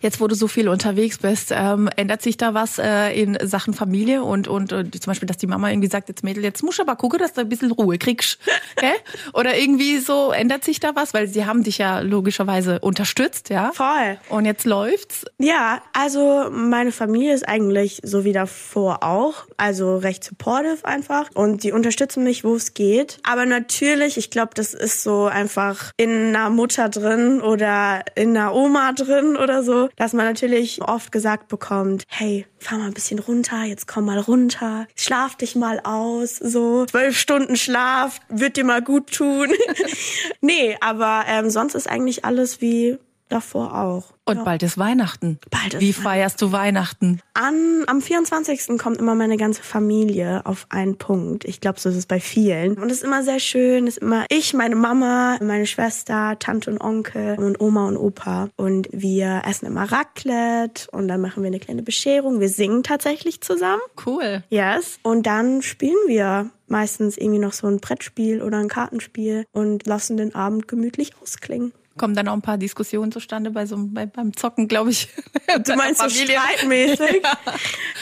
Jetzt, 0.00 0.20
wo 0.20 0.26
du 0.26 0.34
so 0.34 0.48
viel 0.48 0.68
unterwegs 0.68 1.18
bist, 1.18 1.52
ähm, 1.54 1.88
ändert 1.96 2.22
sich 2.22 2.36
da 2.36 2.54
was 2.54 2.78
äh, 2.78 3.10
in 3.20 3.38
Sachen 3.42 3.74
Familie 3.74 4.22
und 4.22 4.48
und 4.48 4.72
äh, 4.72 4.90
zum 4.90 5.10
Beispiel, 5.10 5.26
dass 5.26 5.36
die 5.36 5.46
Mama 5.46 5.70
irgendwie 5.70 5.88
sagt, 5.88 6.08
jetzt 6.08 6.24
Mädel, 6.24 6.44
jetzt 6.44 6.62
musst 6.62 6.78
du 6.78 6.82
aber 6.82 6.96
gucken, 6.96 7.18
dass 7.18 7.32
du 7.32 7.40
ein 7.40 7.48
bisschen 7.48 7.70
Ruhe 7.70 7.98
kriegst, 7.98 8.38
gell? 8.76 8.90
Oder 9.32 9.58
irgendwie 9.58 9.98
so 9.98 10.32
ändert 10.32 10.64
sich 10.64 10.80
da 10.80 10.94
was, 10.94 11.14
weil 11.14 11.28
sie 11.28 11.46
haben 11.46 11.62
dich 11.62 11.78
ja 11.78 12.00
logischerweise 12.00 12.78
unterstützt, 12.80 13.50
ja? 13.50 13.72
Voll. 13.72 14.18
Und 14.28 14.44
jetzt 14.44 14.64
läuft's. 14.64 15.24
Ja, 15.38 15.82
also 15.92 16.48
meine 16.50 16.92
Familie 16.92 17.34
ist 17.34 17.48
eigentlich 17.48 18.00
so 18.02 18.24
wie 18.24 18.32
davor 18.32 19.02
auch, 19.02 19.46
also 19.56 19.96
recht 19.96 20.24
supportive 20.24 20.84
einfach 20.84 21.30
und 21.34 21.62
die 21.62 21.72
unterstützen 21.72 22.24
mich, 22.24 22.44
wo 22.44 22.54
es 22.54 22.74
geht. 22.74 23.18
Aber 23.22 23.46
natürlich, 23.46 24.16
ich 24.16 24.30
glaube, 24.30 24.50
das 24.54 24.74
ist 24.74 25.02
so 25.02 25.26
einfach 25.26 25.92
in 25.96 26.28
einer 26.28 26.50
Mutter 26.50 26.88
drin 26.88 27.40
oder 27.40 28.04
in 28.14 28.36
einer 28.36 28.54
Oma 28.54 28.92
drin 28.92 29.36
oder 29.36 29.62
so, 29.62 29.77
dass 29.96 30.12
man 30.12 30.26
natürlich 30.26 30.82
oft 30.82 31.12
gesagt 31.12 31.48
bekommt, 31.48 32.04
hey, 32.08 32.46
fahr 32.58 32.78
mal 32.78 32.86
ein 32.86 32.94
bisschen 32.94 33.18
runter, 33.18 33.62
jetzt 33.64 33.86
komm 33.86 34.06
mal 34.06 34.18
runter, 34.18 34.86
schlaf 34.96 35.36
dich 35.36 35.54
mal 35.54 35.80
aus, 35.80 36.36
so 36.36 36.86
zwölf 36.86 37.16
Stunden 37.16 37.56
Schlaf 37.56 38.20
wird 38.28 38.56
dir 38.56 38.64
mal 38.64 38.82
gut 38.82 39.12
tun. 39.12 39.48
nee, 40.40 40.76
aber 40.80 41.24
ähm, 41.28 41.50
sonst 41.50 41.74
ist 41.74 41.88
eigentlich 41.88 42.24
alles 42.24 42.60
wie 42.60 42.98
davor 43.28 43.74
auch. 43.78 44.14
Und 44.24 44.36
ja. 44.36 44.44
bald 44.44 44.62
ist 44.62 44.76
Weihnachten. 44.76 45.38
Bald 45.50 45.74
ist 45.74 45.80
Wie 45.80 45.94
feierst 45.94 46.42
du 46.42 46.52
Weihnachten? 46.52 47.20
An, 47.32 47.84
am 47.86 48.02
24. 48.02 48.78
kommt 48.78 48.98
immer 48.98 49.14
meine 49.14 49.38
ganze 49.38 49.62
Familie 49.62 50.44
auf 50.44 50.66
einen 50.68 50.98
Punkt. 50.98 51.46
Ich 51.46 51.62
glaube, 51.62 51.80
so 51.80 51.88
ist 51.88 51.96
es 51.96 52.04
bei 52.04 52.20
vielen. 52.20 52.74
Und 52.74 52.90
es 52.90 52.98
ist 52.98 53.04
immer 53.04 53.22
sehr 53.22 53.40
schön. 53.40 53.86
Es 53.86 53.96
ist 53.96 54.02
immer 54.02 54.26
ich, 54.28 54.52
meine 54.52 54.76
Mama, 54.76 55.38
meine 55.40 55.66
Schwester, 55.66 56.38
Tante 56.38 56.70
und 56.70 56.80
Onkel 56.80 57.38
und 57.38 57.58
Oma 57.60 57.88
und 57.88 57.96
Opa. 57.96 58.50
Und 58.56 58.88
wir 58.92 59.42
essen 59.46 59.66
immer 59.66 59.90
Raclette 59.90 60.90
und 60.90 61.08
dann 61.08 61.22
machen 61.22 61.42
wir 61.42 61.48
eine 61.48 61.60
kleine 61.60 61.82
Bescherung. 61.82 62.38
Wir 62.40 62.50
singen 62.50 62.82
tatsächlich 62.82 63.40
zusammen. 63.40 63.80
Cool. 64.04 64.42
Yes. 64.50 64.98
Und 65.02 65.26
dann 65.26 65.62
spielen 65.62 65.96
wir 66.06 66.50
meistens 66.66 67.16
irgendwie 67.16 67.38
noch 67.38 67.54
so 67.54 67.66
ein 67.66 67.80
Brettspiel 67.80 68.42
oder 68.42 68.58
ein 68.58 68.68
Kartenspiel 68.68 69.46
und 69.52 69.86
lassen 69.86 70.18
den 70.18 70.34
Abend 70.34 70.68
gemütlich 70.68 71.12
ausklingen. 71.22 71.72
Kommen 71.98 72.14
dann 72.14 72.28
auch 72.28 72.32
ein 72.34 72.42
paar 72.42 72.56
Diskussionen 72.58 73.12
zustande 73.12 73.50
bei 73.50 73.66
so 73.66 73.76
einem- 73.76 73.92
bei, 73.92 74.06
beim 74.06 74.34
Zocken, 74.36 74.68
glaube 74.68 74.90
ich. 74.90 75.08
Du 75.64 75.74
meinst 75.76 76.00
so 76.00 76.08
streitmäßig? 76.10 77.22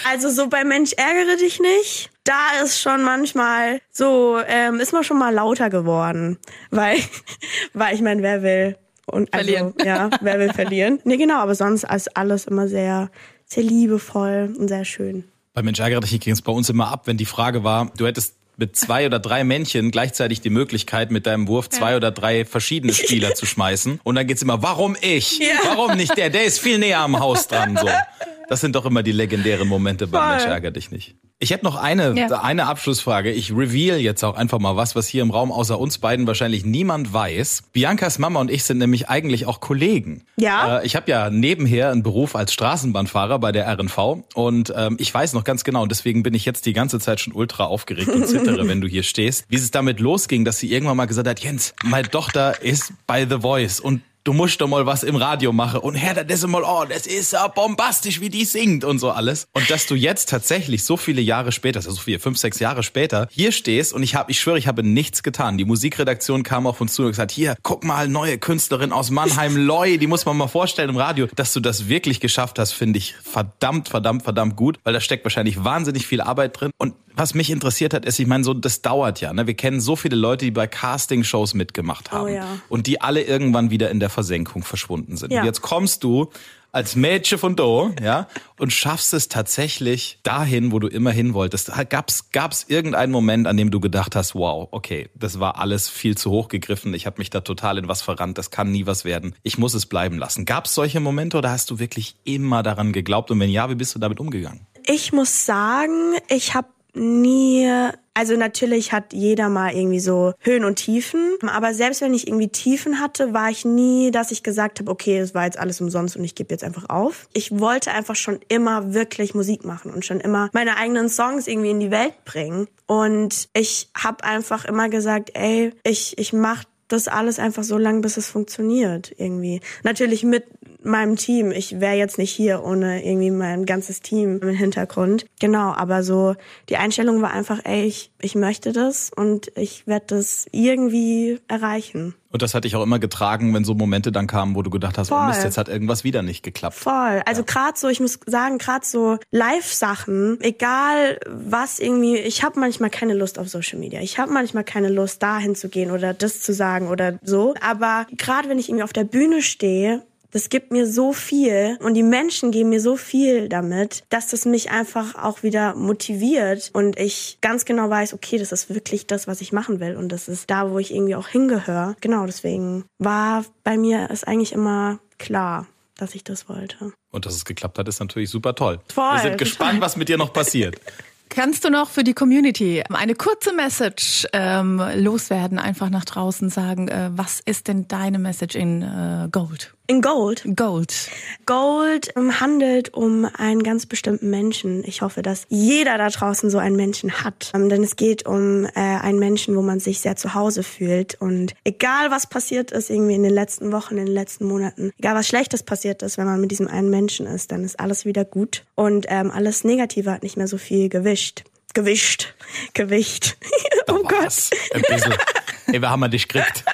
Also 0.09 0.31
so 0.31 0.49
bei 0.49 0.65
Mensch 0.65 0.93
ärgere 0.97 1.37
dich 1.37 1.61
nicht. 1.61 2.11
Da 2.25 2.61
ist 2.65 2.81
schon 2.81 3.03
manchmal 3.05 3.81
so, 3.91 4.39
ähm, 4.47 4.81
ist 4.81 4.93
man 4.93 5.05
schon 5.05 5.19
mal 5.19 5.33
lauter 5.33 5.71
geworden. 5.71 6.39
Weil, 6.71 6.99
weil 7.73 7.95
ich 7.95 8.01
meine, 8.03 8.23
wer 8.23 8.43
will 8.43 8.77
und 9.07 9.33
also, 9.33 9.45
Verlieren. 9.53 9.75
Ja, 9.85 10.11
wer 10.21 10.39
will 10.41 10.53
verlieren? 10.53 11.01
Nee, 11.05 11.17
genau, 11.17 11.39
aber 11.39 11.55
sonst 11.55 11.85
ist 11.85 12.17
alles 12.17 12.47
immer 12.47 12.67
sehr, 12.69 13.11
sehr 13.45 13.63
liebevoll 13.63 14.53
und 14.59 14.67
sehr 14.69 14.85
schön. 14.85 15.25
Bei 15.55 15.63
Mensch 15.63 15.79
ärgere 15.79 16.01
dich 16.01 16.19
ging 16.21 16.33
es 16.33 16.43
bei 16.43 16.53
uns 16.53 16.69
immer 16.69 16.89
ab, 16.91 17.07
wenn 17.07 17.17
die 17.17 17.25
Frage 17.25 17.63
war, 17.65 17.91
du 17.97 18.07
hättest 18.07 18.35
mit 18.57 18.77
zwei 18.77 19.07
oder 19.07 19.19
drei 19.19 19.45
Männchen 19.45 19.91
gleichzeitig 19.91 20.41
die 20.41 20.51
Möglichkeit, 20.51 21.11
mit 21.11 21.27
deinem 21.27 21.49
Wurf 21.49 21.69
zwei 21.69 21.97
oder 21.97 22.11
drei 22.11 22.45
verschiedene 22.45 22.95
Spieler 22.95 23.35
zu 23.35 23.47
schmeißen. 23.47 24.01
Und 24.03 24.15
dann 24.15 24.27
geht's 24.27 24.43
immer, 24.43 24.63
warum 24.63 24.97
ich? 25.01 25.41
Warum 25.65 25.97
nicht 25.97 26.17
der? 26.17 26.31
Der 26.31 26.45
ist 26.45 26.59
viel 26.59 26.79
näher 26.79 27.01
am 27.01 27.19
Haus 27.21 27.49
dran. 27.49 27.77
So. 27.81 27.89
Das 28.49 28.61
sind 28.61 28.77
doch 28.77 28.87
immer 28.87 29.03
die 29.03 29.13
legendären 29.13 29.67
Momente 29.67 30.07
bei. 30.07 30.31
Mensch 30.37 30.45
ärgere 30.45 30.71
dich 30.71 30.91
nicht. 30.91 31.17
Ich 31.39 31.51
hätte 31.51 31.65
noch 31.65 31.77
eine, 31.77 32.15
Ja. 32.17 32.29
eine 32.43 32.67
Abschlussfrage. 32.67 33.31
Ich 33.31 33.51
reveal 33.53 33.99
jetzt 33.99 34.25
auch 34.25 34.37
einfach 34.37 34.59
mal 34.59 34.77
was, 34.77 34.95
was 34.97 35.07
hier 35.07 35.23
im 35.23 35.31
Raum 35.31 35.53
außer 35.53 35.79
uns 35.79 35.99
beiden 35.99 36.27
wahrscheinlich 36.27 36.65
niemand 36.65 37.13
weiß. 37.13 37.65
Biancas 37.73 38.19
Mama 38.19 38.41
und 38.41 38.51
ich 38.51 38.65
sind 38.65 38.79
nämlich 38.79 39.09
eigentlich 39.09 39.47
auch 39.47 39.61
Kollegen. 39.61 40.23
Ja? 40.39 40.79
Äh, 40.79 40.87
ich 40.87 40.97
habe 40.97 41.11
ja 41.11 41.29
nebenher 41.29 41.91
einen 41.91 42.03
Beruf 42.03 42.37
als 42.37 42.53
Straßenbahnfahrer 42.55 43.39
bei 43.39 43.53
der 43.53 43.67
RNV 43.69 44.25
und 44.35 44.73
ähm, 44.75 44.97
ich 44.99 45.13
weiß 45.13 45.33
noch 45.35 45.45
ganz 45.45 45.65
genau 45.65 45.83
und 45.83 45.91
deswegen 45.91 46.23
bin 46.23 46.33
ich 46.33 46.45
jetzt 46.45 46.65
die 46.67 46.73
ganze 46.73 47.01
Zeit 47.01 47.21
schon 47.21 47.33
ultra 47.35 47.65
aufgeregt 47.65 48.09
und 48.09 48.27
zittere, 48.27 48.67
wenn 48.69 48.81
du 48.81 48.89
hier 48.89 49.03
stehst, 49.03 49.45
wie 49.49 49.57
es 49.57 49.71
damit 49.71 50.01
losging, 50.01 50.45
dass 50.45 50.59
sie 50.59 50.73
irgendwann 50.73 50.97
mal 50.97 51.07
gesagt 51.07 51.29
hat, 51.29 51.41
Jens, 51.41 51.75
meine 51.85 52.09
Tochter 52.09 52.63
ist 52.63 52.93
bei 53.07 53.27
The 53.29 53.41
Voice 53.41 53.81
und 53.81 54.03
du 54.27 54.33
musst 54.33 54.61
doch 54.61 54.67
mal 54.67 54.87
was 54.87 55.05
im 55.05 55.17
Radio 55.17 55.53
machen 55.53 55.81
und 55.81 55.95
Herr, 55.95 56.25
das 56.25 56.41
ist 56.41 56.47
mal, 56.49 56.63
oh, 56.65 56.85
das 56.89 57.07
ist 57.07 57.33
ja 57.33 57.47
bombastisch, 57.47 58.21
wie 58.21 58.29
die 58.29 58.45
singt 58.45 58.85
und 58.85 58.99
so 58.99 59.11
alles. 59.11 59.47
Und 59.53 59.71
dass 59.71 59.87
du 59.87 59.95
jetzt 59.95 60.29
tatsächlich 60.29 60.85
so 60.85 60.97
viele 60.97 61.21
Jahre 61.21 61.53
später, 61.53 61.79
also 61.79 61.93
so 61.93 62.01
viele, 62.01 62.19
fünf, 62.19 62.37
sechs 62.37 62.59
Jahre 62.59 62.83
später, 62.83 63.29
hier 63.31 63.53
stehst 63.53 63.93
und 63.93 64.03
ich 64.03 64.17
habe, 64.17 64.33
ich 64.33 64.41
schwöre, 64.41 64.59
ich 64.59 64.67
habe 64.67 64.83
nichts 64.83 65.23
getan. 65.23 65.59
Die 65.59 65.65
Musikredaktion 65.65 66.43
kam 66.43 66.67
auf 66.67 66.81
uns 66.81 66.95
zu 66.95 67.03
und 67.03 67.09
gesagt, 67.09 67.31
hier, 67.31 67.57
guck 67.63 67.85
mal, 67.85 68.09
neue 68.09 68.39
Künstlerin 68.39 68.93
aus 68.93 69.11
Mannheim, 69.11 69.57
Loy, 69.67 69.99
die 69.99 70.09
muss 70.09 70.27
man 70.27 70.37
mal 70.37 70.49
vorstellen 70.49 70.91
im 70.91 70.97
Radio. 70.97 71.29
Dass 71.37 71.53
du 71.53 71.61
das 71.61 71.89
wirklich 71.89 72.19
geschafft 72.19 72.59
hast, 72.59 72.73
finde 72.73 72.99
ich 72.99 73.15
verdammt, 73.23 73.89
verdammt, 73.89 74.25
verdammt 74.25 74.57
gut, 74.57 74.79
weil 74.83 74.93
da 74.93 75.01
steckt 75.01 75.25
wahrscheinlich 75.25 75.63
wahnsinnig 75.63 76.07
viel 76.07 76.21
Arbeit 76.21 76.61
drin. 76.61 76.73
Und 76.79 76.95
was 77.17 77.35
mich 77.35 77.51
interessiert 77.51 77.95
hat, 77.95 78.05
ist, 78.05 78.19
ich 78.19 78.27
meine, 78.27 78.45
so, 78.45 78.55
das 78.55 78.83
dauert 78.83 79.21
ja. 79.21 79.33
Ne? 79.33 79.47
Wir 79.47 79.55
kennen 79.55 79.81
so 79.81 79.97
viele 79.97 80.17
Leute, 80.17 80.45
die 80.45 80.51
bei 80.51 80.67
Castingshows 80.67 81.55
mitgemacht 81.55 82.13
haben. 82.13 82.27
Oh 82.27 82.29
ja. 82.29 82.47
Und 82.69 82.87
die 82.87 83.01
alle 83.01 83.23
irgendwann 83.23 83.71
wieder 83.71 83.91
in 83.91 84.01
der 84.01 84.11
Versenkung 84.11 84.63
verschwunden 84.63 85.17
sind. 85.17 85.33
Ja. 85.33 85.41
Und 85.41 85.47
jetzt 85.47 85.63
kommst 85.63 86.05
du 86.05 86.31
als 86.73 86.95
Mädchen 86.95 87.39
von 87.39 87.57
Do, 87.57 87.95
ja, 88.03 88.29
und 88.59 88.71
schaffst 88.71 89.15
es 89.15 89.29
tatsächlich 89.29 90.19
dahin, 90.25 90.73
wo 90.73 90.79
du 90.79 90.89
immer 90.89 91.11
hin 91.11 91.33
wolltest. 91.33 91.73
Gab's, 91.89 92.31
gab's 92.33 92.67
irgendeinen 92.69 93.13
Moment, 93.13 93.47
an 93.47 93.57
dem 93.57 93.71
du 93.71 93.81
gedacht 93.81 94.15
hast, 94.15 94.35
wow, 94.35 94.69
okay, 94.73 95.09
das 95.15 95.41
war 95.41 95.59
alles 95.59 95.89
viel 95.89 96.19
zu 96.19 96.31
hoch 96.31 96.49
gegriffen, 96.49 96.93
ich 96.93 97.07
habe 97.07 97.17
mich 97.17 97.31
da 97.31 97.41
total 97.41 97.79
in 97.79 97.89
was 97.89 98.03
verrannt, 98.03 98.37
das 98.37 98.51
kann 98.51 98.73
nie 98.73 98.85
was 98.85 99.07
werden, 99.07 99.35
ich 99.43 99.57
muss 99.57 99.73
es 99.73 99.87
bleiben 99.87 100.19
lassen. 100.19 100.45
Gab's 100.45 100.75
solche 100.75 101.01
Momente 101.01 101.39
oder 101.39 101.51
hast 101.51 101.71
du 101.71 101.79
wirklich 101.79 102.17
immer 102.25 102.63
daran 102.63 102.93
geglaubt? 102.93 103.31
Und 103.31 103.41
wenn 103.41 103.49
ja, 103.49 103.71
wie 103.71 103.75
bist 103.75 103.95
du 103.95 103.99
damit 103.99 104.21
umgegangen? 104.21 104.67
Ich 104.85 105.15
muss 105.15 105.47
sagen, 105.47 106.13
ich 106.29 106.55
habe 106.55 106.69
nie, 106.97 107.71
also 108.15 108.37
natürlich 108.37 108.93
hat 108.93 109.13
jeder 109.13 109.49
mal 109.49 109.75
irgendwie 109.75 110.01
so 110.01 110.33
Höhen 110.41 110.65
und 110.65 110.77
Tiefen, 110.77 111.37
aber 111.47 111.75
selbst 111.75 112.01
wenn 112.01 112.15
ich 112.15 112.27
irgendwie 112.27 112.49
Tiefen 112.49 112.99
hatte, 113.01 113.35
war 113.35 113.51
ich 113.51 113.65
nie, 113.65 114.11
dass 114.11 114.31
ich 114.31 114.43
gesagt 114.43 114.81
habe, 114.81 114.91
okay, 114.91 115.19
es 115.19 115.35
war 115.35 115.45
jetzt 115.45 115.59
alles 115.59 115.81
umsonst 115.81 116.17
und 116.17 116.25
ich 116.25 116.35
gebe 116.35 116.53
jetzt 116.53 116.65
einfach 116.65 116.89
auf. 116.89 117.29
Ich 117.35 117.59
wollte 117.59 117.93
einfach 117.93 118.17
schon 118.17 118.41
immer 118.49 118.95
wirklich 118.95 119.35
Musik 119.35 119.65
machen 119.65 119.93
und 119.93 120.05
schon 120.05 120.21
immer 120.21 120.49
meine 120.53 120.77
eigenen 120.79 121.09
Songs 121.09 121.47
irgendwie 121.47 121.71
in 121.71 121.81
die 121.81 121.91
Welt 121.91 122.25
bringen 122.25 122.69
und 122.87 123.49
ich 123.53 123.91
habe 123.97 124.25
einfach 124.25 124.65
immer 124.65 124.89
gesagt, 124.89 125.31
ey, 125.35 125.73
ich 125.85 126.19
ich 126.19 126.33
mach 126.33 126.65
das 126.89 127.09
alles 127.09 127.39
einfach 127.39 127.65
so 127.65 127.79
lang, 127.79 128.01
bis 128.01 128.17
es 128.17 128.29
funktioniert 128.29 129.13
irgendwie. 129.17 129.61
Natürlich 129.83 130.23
mit 130.23 130.45
meinem 130.83 131.17
Team. 131.17 131.51
Ich 131.51 131.81
wäre 131.81 131.95
jetzt 131.97 132.19
nicht 132.19 132.31
hier 132.31 132.65
ohne 132.65 133.05
irgendwie 133.05 133.31
mein 133.31 133.67
ganzes 133.67 134.01
Team 134.01 134.41
im 134.41 134.49
Hintergrund. 134.51 135.27
Genau, 135.41 135.73
aber 135.73 136.03
so 136.03 136.35
die 136.69 136.77
Einstellung 136.77 137.23
war 137.23 137.33
einfach, 137.33 137.61
ey, 137.65 137.85
ich, 137.85 138.11
ich 138.21 138.35
möchte 138.35 138.73
das 138.73 139.11
und 139.15 139.53
ich 139.57 139.87
werde 139.87 140.07
das 140.09 140.47
irgendwie 140.53 141.41
erreichen. 141.49 142.15
Und 142.37 142.43
das 142.43 142.53
hat 142.53 142.65
dich 142.65 142.77
auch 142.77 142.83
immer 142.83 142.99
getragen, 142.99 143.55
wenn 143.55 143.65
so 143.65 143.75
Momente 143.75 144.13
dann 144.13 144.27
kamen, 144.27 144.57
wo 144.57 144.63
du 144.63 144.69
gedacht 144.69 144.99
hast, 144.99 145.11
oh 145.11 145.17
Voll. 145.17 145.29
Mist, 145.29 145.43
jetzt 145.43 145.57
hat 145.57 145.69
irgendwas 145.69 146.05
wieder 146.05 146.23
nicht 146.23 146.43
geklappt. 146.43 146.77
Voll. 146.77 147.23
Also 147.25 147.45
grad 147.45 147.79
so, 147.79 147.89
ich 147.89 147.99
muss 147.99 148.19
sagen, 148.27 148.59
grad 148.59 148.85
so 148.85 149.17
Live-Sachen, 149.31 150.39
egal 150.43 151.19
was 151.31 151.79
irgendwie, 151.79 152.17
ich 152.19 152.43
habe 152.43 152.61
manchmal 152.61 152.91
keine 152.91 153.15
Lust 153.15 153.39
auf 153.39 153.49
Social 153.49 153.79
Media. 153.79 154.01
Ich 154.03 154.19
habe 154.19 154.33
manchmal 154.33 154.65
keine 154.65 154.91
Lust, 154.91 155.23
dahin 155.23 155.55
zu 155.55 155.71
gehen 155.71 155.91
oder 155.91 156.13
das 156.13 156.43
zu 156.43 156.53
sagen 156.53 156.89
oder 156.89 157.19
so. 157.23 157.55
Aber 157.63 158.07
gerade 158.17 158.51
wenn 158.51 158.59
ich 158.59 158.69
irgendwie 158.69 158.85
auf 158.85 158.93
der 158.93 159.05
Bühne 159.05 159.41
stehe, 159.41 160.03
das 160.37 160.51
gibt 160.51 160.71
mir 160.71 160.87
so 160.87 161.15
viel 161.15 161.79
und 161.81 161.95
die 161.95 162.03
Menschen 162.03 162.51
geben 162.51 162.69
mir 162.69 162.81
so 162.83 162.99
viel 162.99 163.49
damit, 163.49 164.05
dass 164.11 164.29
das 164.29 164.45
mich 164.45 164.71
einfach 164.71 165.15
auch 165.15 165.43
wieder 165.43 165.75
motiviert 165.75 166.69
und 166.75 166.99
ich 166.99 167.39
ganz 167.41 167.65
genau 167.65 167.89
weiß, 167.89 168.13
okay, 168.13 168.37
das 168.37 168.53
ist 168.53 168.69
wirklich 168.69 169.07
das, 169.07 169.27
was 169.27 169.41
ich 169.41 169.55
machen 169.55 169.81
will 169.81 169.97
und 169.97 170.11
das 170.11 170.29
ist 170.29 170.51
da, 170.51 170.71
wo 170.71 170.79
ich 170.79 170.93
irgendwie 170.93 171.15
auch 171.15 171.29
hingehöre. 171.29 171.97
Genau, 172.03 172.27
deswegen 172.27 172.85
war 172.99 173.47
bei 173.65 173.79
mir 173.79 174.09
es 174.11 174.25
eigentlich 174.25 174.53
immer 174.53 174.99
klar, 175.17 175.69
dass 175.97 176.15
ich 176.15 176.23
das 176.23 176.51
wollte. 176.51 176.93
Und 177.11 177.25
dass 177.25 177.35
es 177.35 177.47
geklappt 177.47 177.79
hat, 177.79 177.89
ist 177.89 178.01
natürlich 178.01 178.29
super 178.29 178.55
toll. 178.55 178.79
Voll, 178.93 179.05
Wir 179.13 179.21
sind 179.21 179.23
total. 179.23 179.37
gespannt, 179.39 179.81
was 179.81 179.97
mit 179.97 180.11
dir 180.11 180.19
noch 180.19 180.35
passiert. 180.35 180.77
Kannst 181.31 181.65
du 181.65 181.71
noch 181.71 181.89
für 181.89 182.05
die 182.05 182.15
Community 182.15 182.85
eine 182.89 183.15
kurze 183.15 183.53
Message 183.53 184.27
ähm, 184.35 184.83
loswerden, 184.97 185.59
einfach 185.59 185.89
nach 185.89 186.05
draußen 186.05 186.51
sagen, 186.51 186.89
äh, 186.89 187.11
was 187.13 187.41
ist 187.41 187.69
denn 187.69 187.89
deine 187.89 188.19
Message 188.19 188.55
in 188.55 188.83
äh, 188.83 189.29
Gold? 189.33 189.76
In 189.89 190.03
Gold. 190.03 190.43
Gold. 190.57 191.11
Gold 191.47 192.13
handelt 192.17 192.93
um 192.93 193.25
einen 193.25 193.63
ganz 193.63 193.87
bestimmten 193.87 194.31
Menschen. 194.31 194.83
Ich 194.85 195.01
hoffe, 195.01 195.23
dass 195.23 195.47
jeder 195.49 195.97
da 195.97 196.09
draußen 196.09 196.51
so 196.51 196.59
einen 196.59 196.75
Menschen 196.75 197.23
hat. 197.23 197.53
Ähm, 197.55 197.69
denn 197.69 197.85
es 197.85 197.95
geht 197.95 198.27
um 198.27 198.65
äh, 198.65 198.71
einen 198.75 199.21
Menschen, 199.21 199.57
wo 199.57 199.63
man 199.63 199.79
sich 199.79 200.01
sehr 200.01 200.17
zu 200.17 200.35
Hause 200.35 200.65
fühlt. 200.65 201.15
Und 201.21 201.55
egal 201.63 202.11
was 202.11 202.27
passiert 202.27 202.73
ist, 202.73 202.91
irgendwie 202.91 203.15
in 203.15 203.23
den 203.23 203.33
letzten 203.33 203.71
Wochen, 203.71 203.97
in 203.97 204.07
den 204.07 204.15
letzten 204.15 204.47
Monaten, 204.47 204.91
egal 204.99 205.15
was 205.15 205.29
Schlechtes 205.29 205.63
passiert 205.63 206.03
ist, 206.03 206.19
wenn 206.19 206.27
man 206.27 206.41
mit 206.41 206.51
diesem 206.51 206.67
einen 206.67 206.91
Menschen 206.91 207.27
ist, 207.27 207.53
dann 207.53 207.63
ist 207.63 207.79
alles 207.79 208.05
wieder 208.05 208.25
gut. 208.25 208.65
Und 208.75 209.07
ähm, 209.09 209.31
alles 209.31 209.63
Negative 209.63 210.11
hat 210.11 210.25
nicht 210.25 210.37
mehr 210.37 210.49
so 210.49 210.59
viel 210.59 210.89
gewischt. 210.89 211.45
Gewischt. 211.75 212.35
Gewicht. 212.75 213.37
oh 213.87 214.03
Gott. 214.03 214.51
Ein 214.75 214.83
bisschen. 214.89 215.15
Ey, 215.69 215.81
wir 215.81 215.91
haben 215.91 216.01
mal 216.01 216.09
dich 216.09 216.27
gekriegt. 216.27 216.65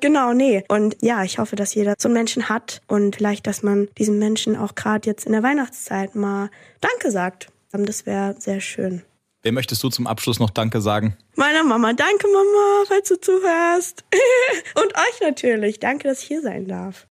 Genau, 0.00 0.32
nee. 0.32 0.64
Und 0.68 0.96
ja, 1.00 1.24
ich 1.24 1.38
hoffe, 1.38 1.56
dass 1.56 1.74
jeder 1.74 1.94
so 1.98 2.08
einen 2.08 2.14
Menschen 2.14 2.48
hat 2.48 2.80
und 2.86 3.16
vielleicht, 3.16 3.46
dass 3.46 3.62
man 3.62 3.88
diesem 3.98 4.18
Menschen 4.18 4.56
auch 4.56 4.74
gerade 4.74 5.08
jetzt 5.08 5.26
in 5.26 5.32
der 5.32 5.42
Weihnachtszeit 5.42 6.14
mal 6.14 6.50
Danke 6.80 7.10
sagt. 7.10 7.48
Ähm, 7.72 7.86
Das 7.86 8.06
wäre 8.06 8.34
sehr 8.38 8.60
schön. 8.60 9.02
Wem 9.42 9.54
möchtest 9.54 9.82
du 9.84 9.90
zum 9.90 10.06
Abschluss 10.06 10.40
noch 10.40 10.50
Danke 10.50 10.80
sagen? 10.80 11.16
Meiner 11.36 11.62
Mama, 11.62 11.92
danke 11.92 12.26
Mama, 12.26 12.84
falls 12.88 13.08
du 13.08 13.20
zuhörst. 13.20 14.04
und 14.74 14.92
euch 14.96 15.20
natürlich, 15.20 15.78
danke, 15.78 16.08
dass 16.08 16.22
ich 16.22 16.26
hier 16.26 16.40
sein 16.40 16.66
darf. 16.66 17.04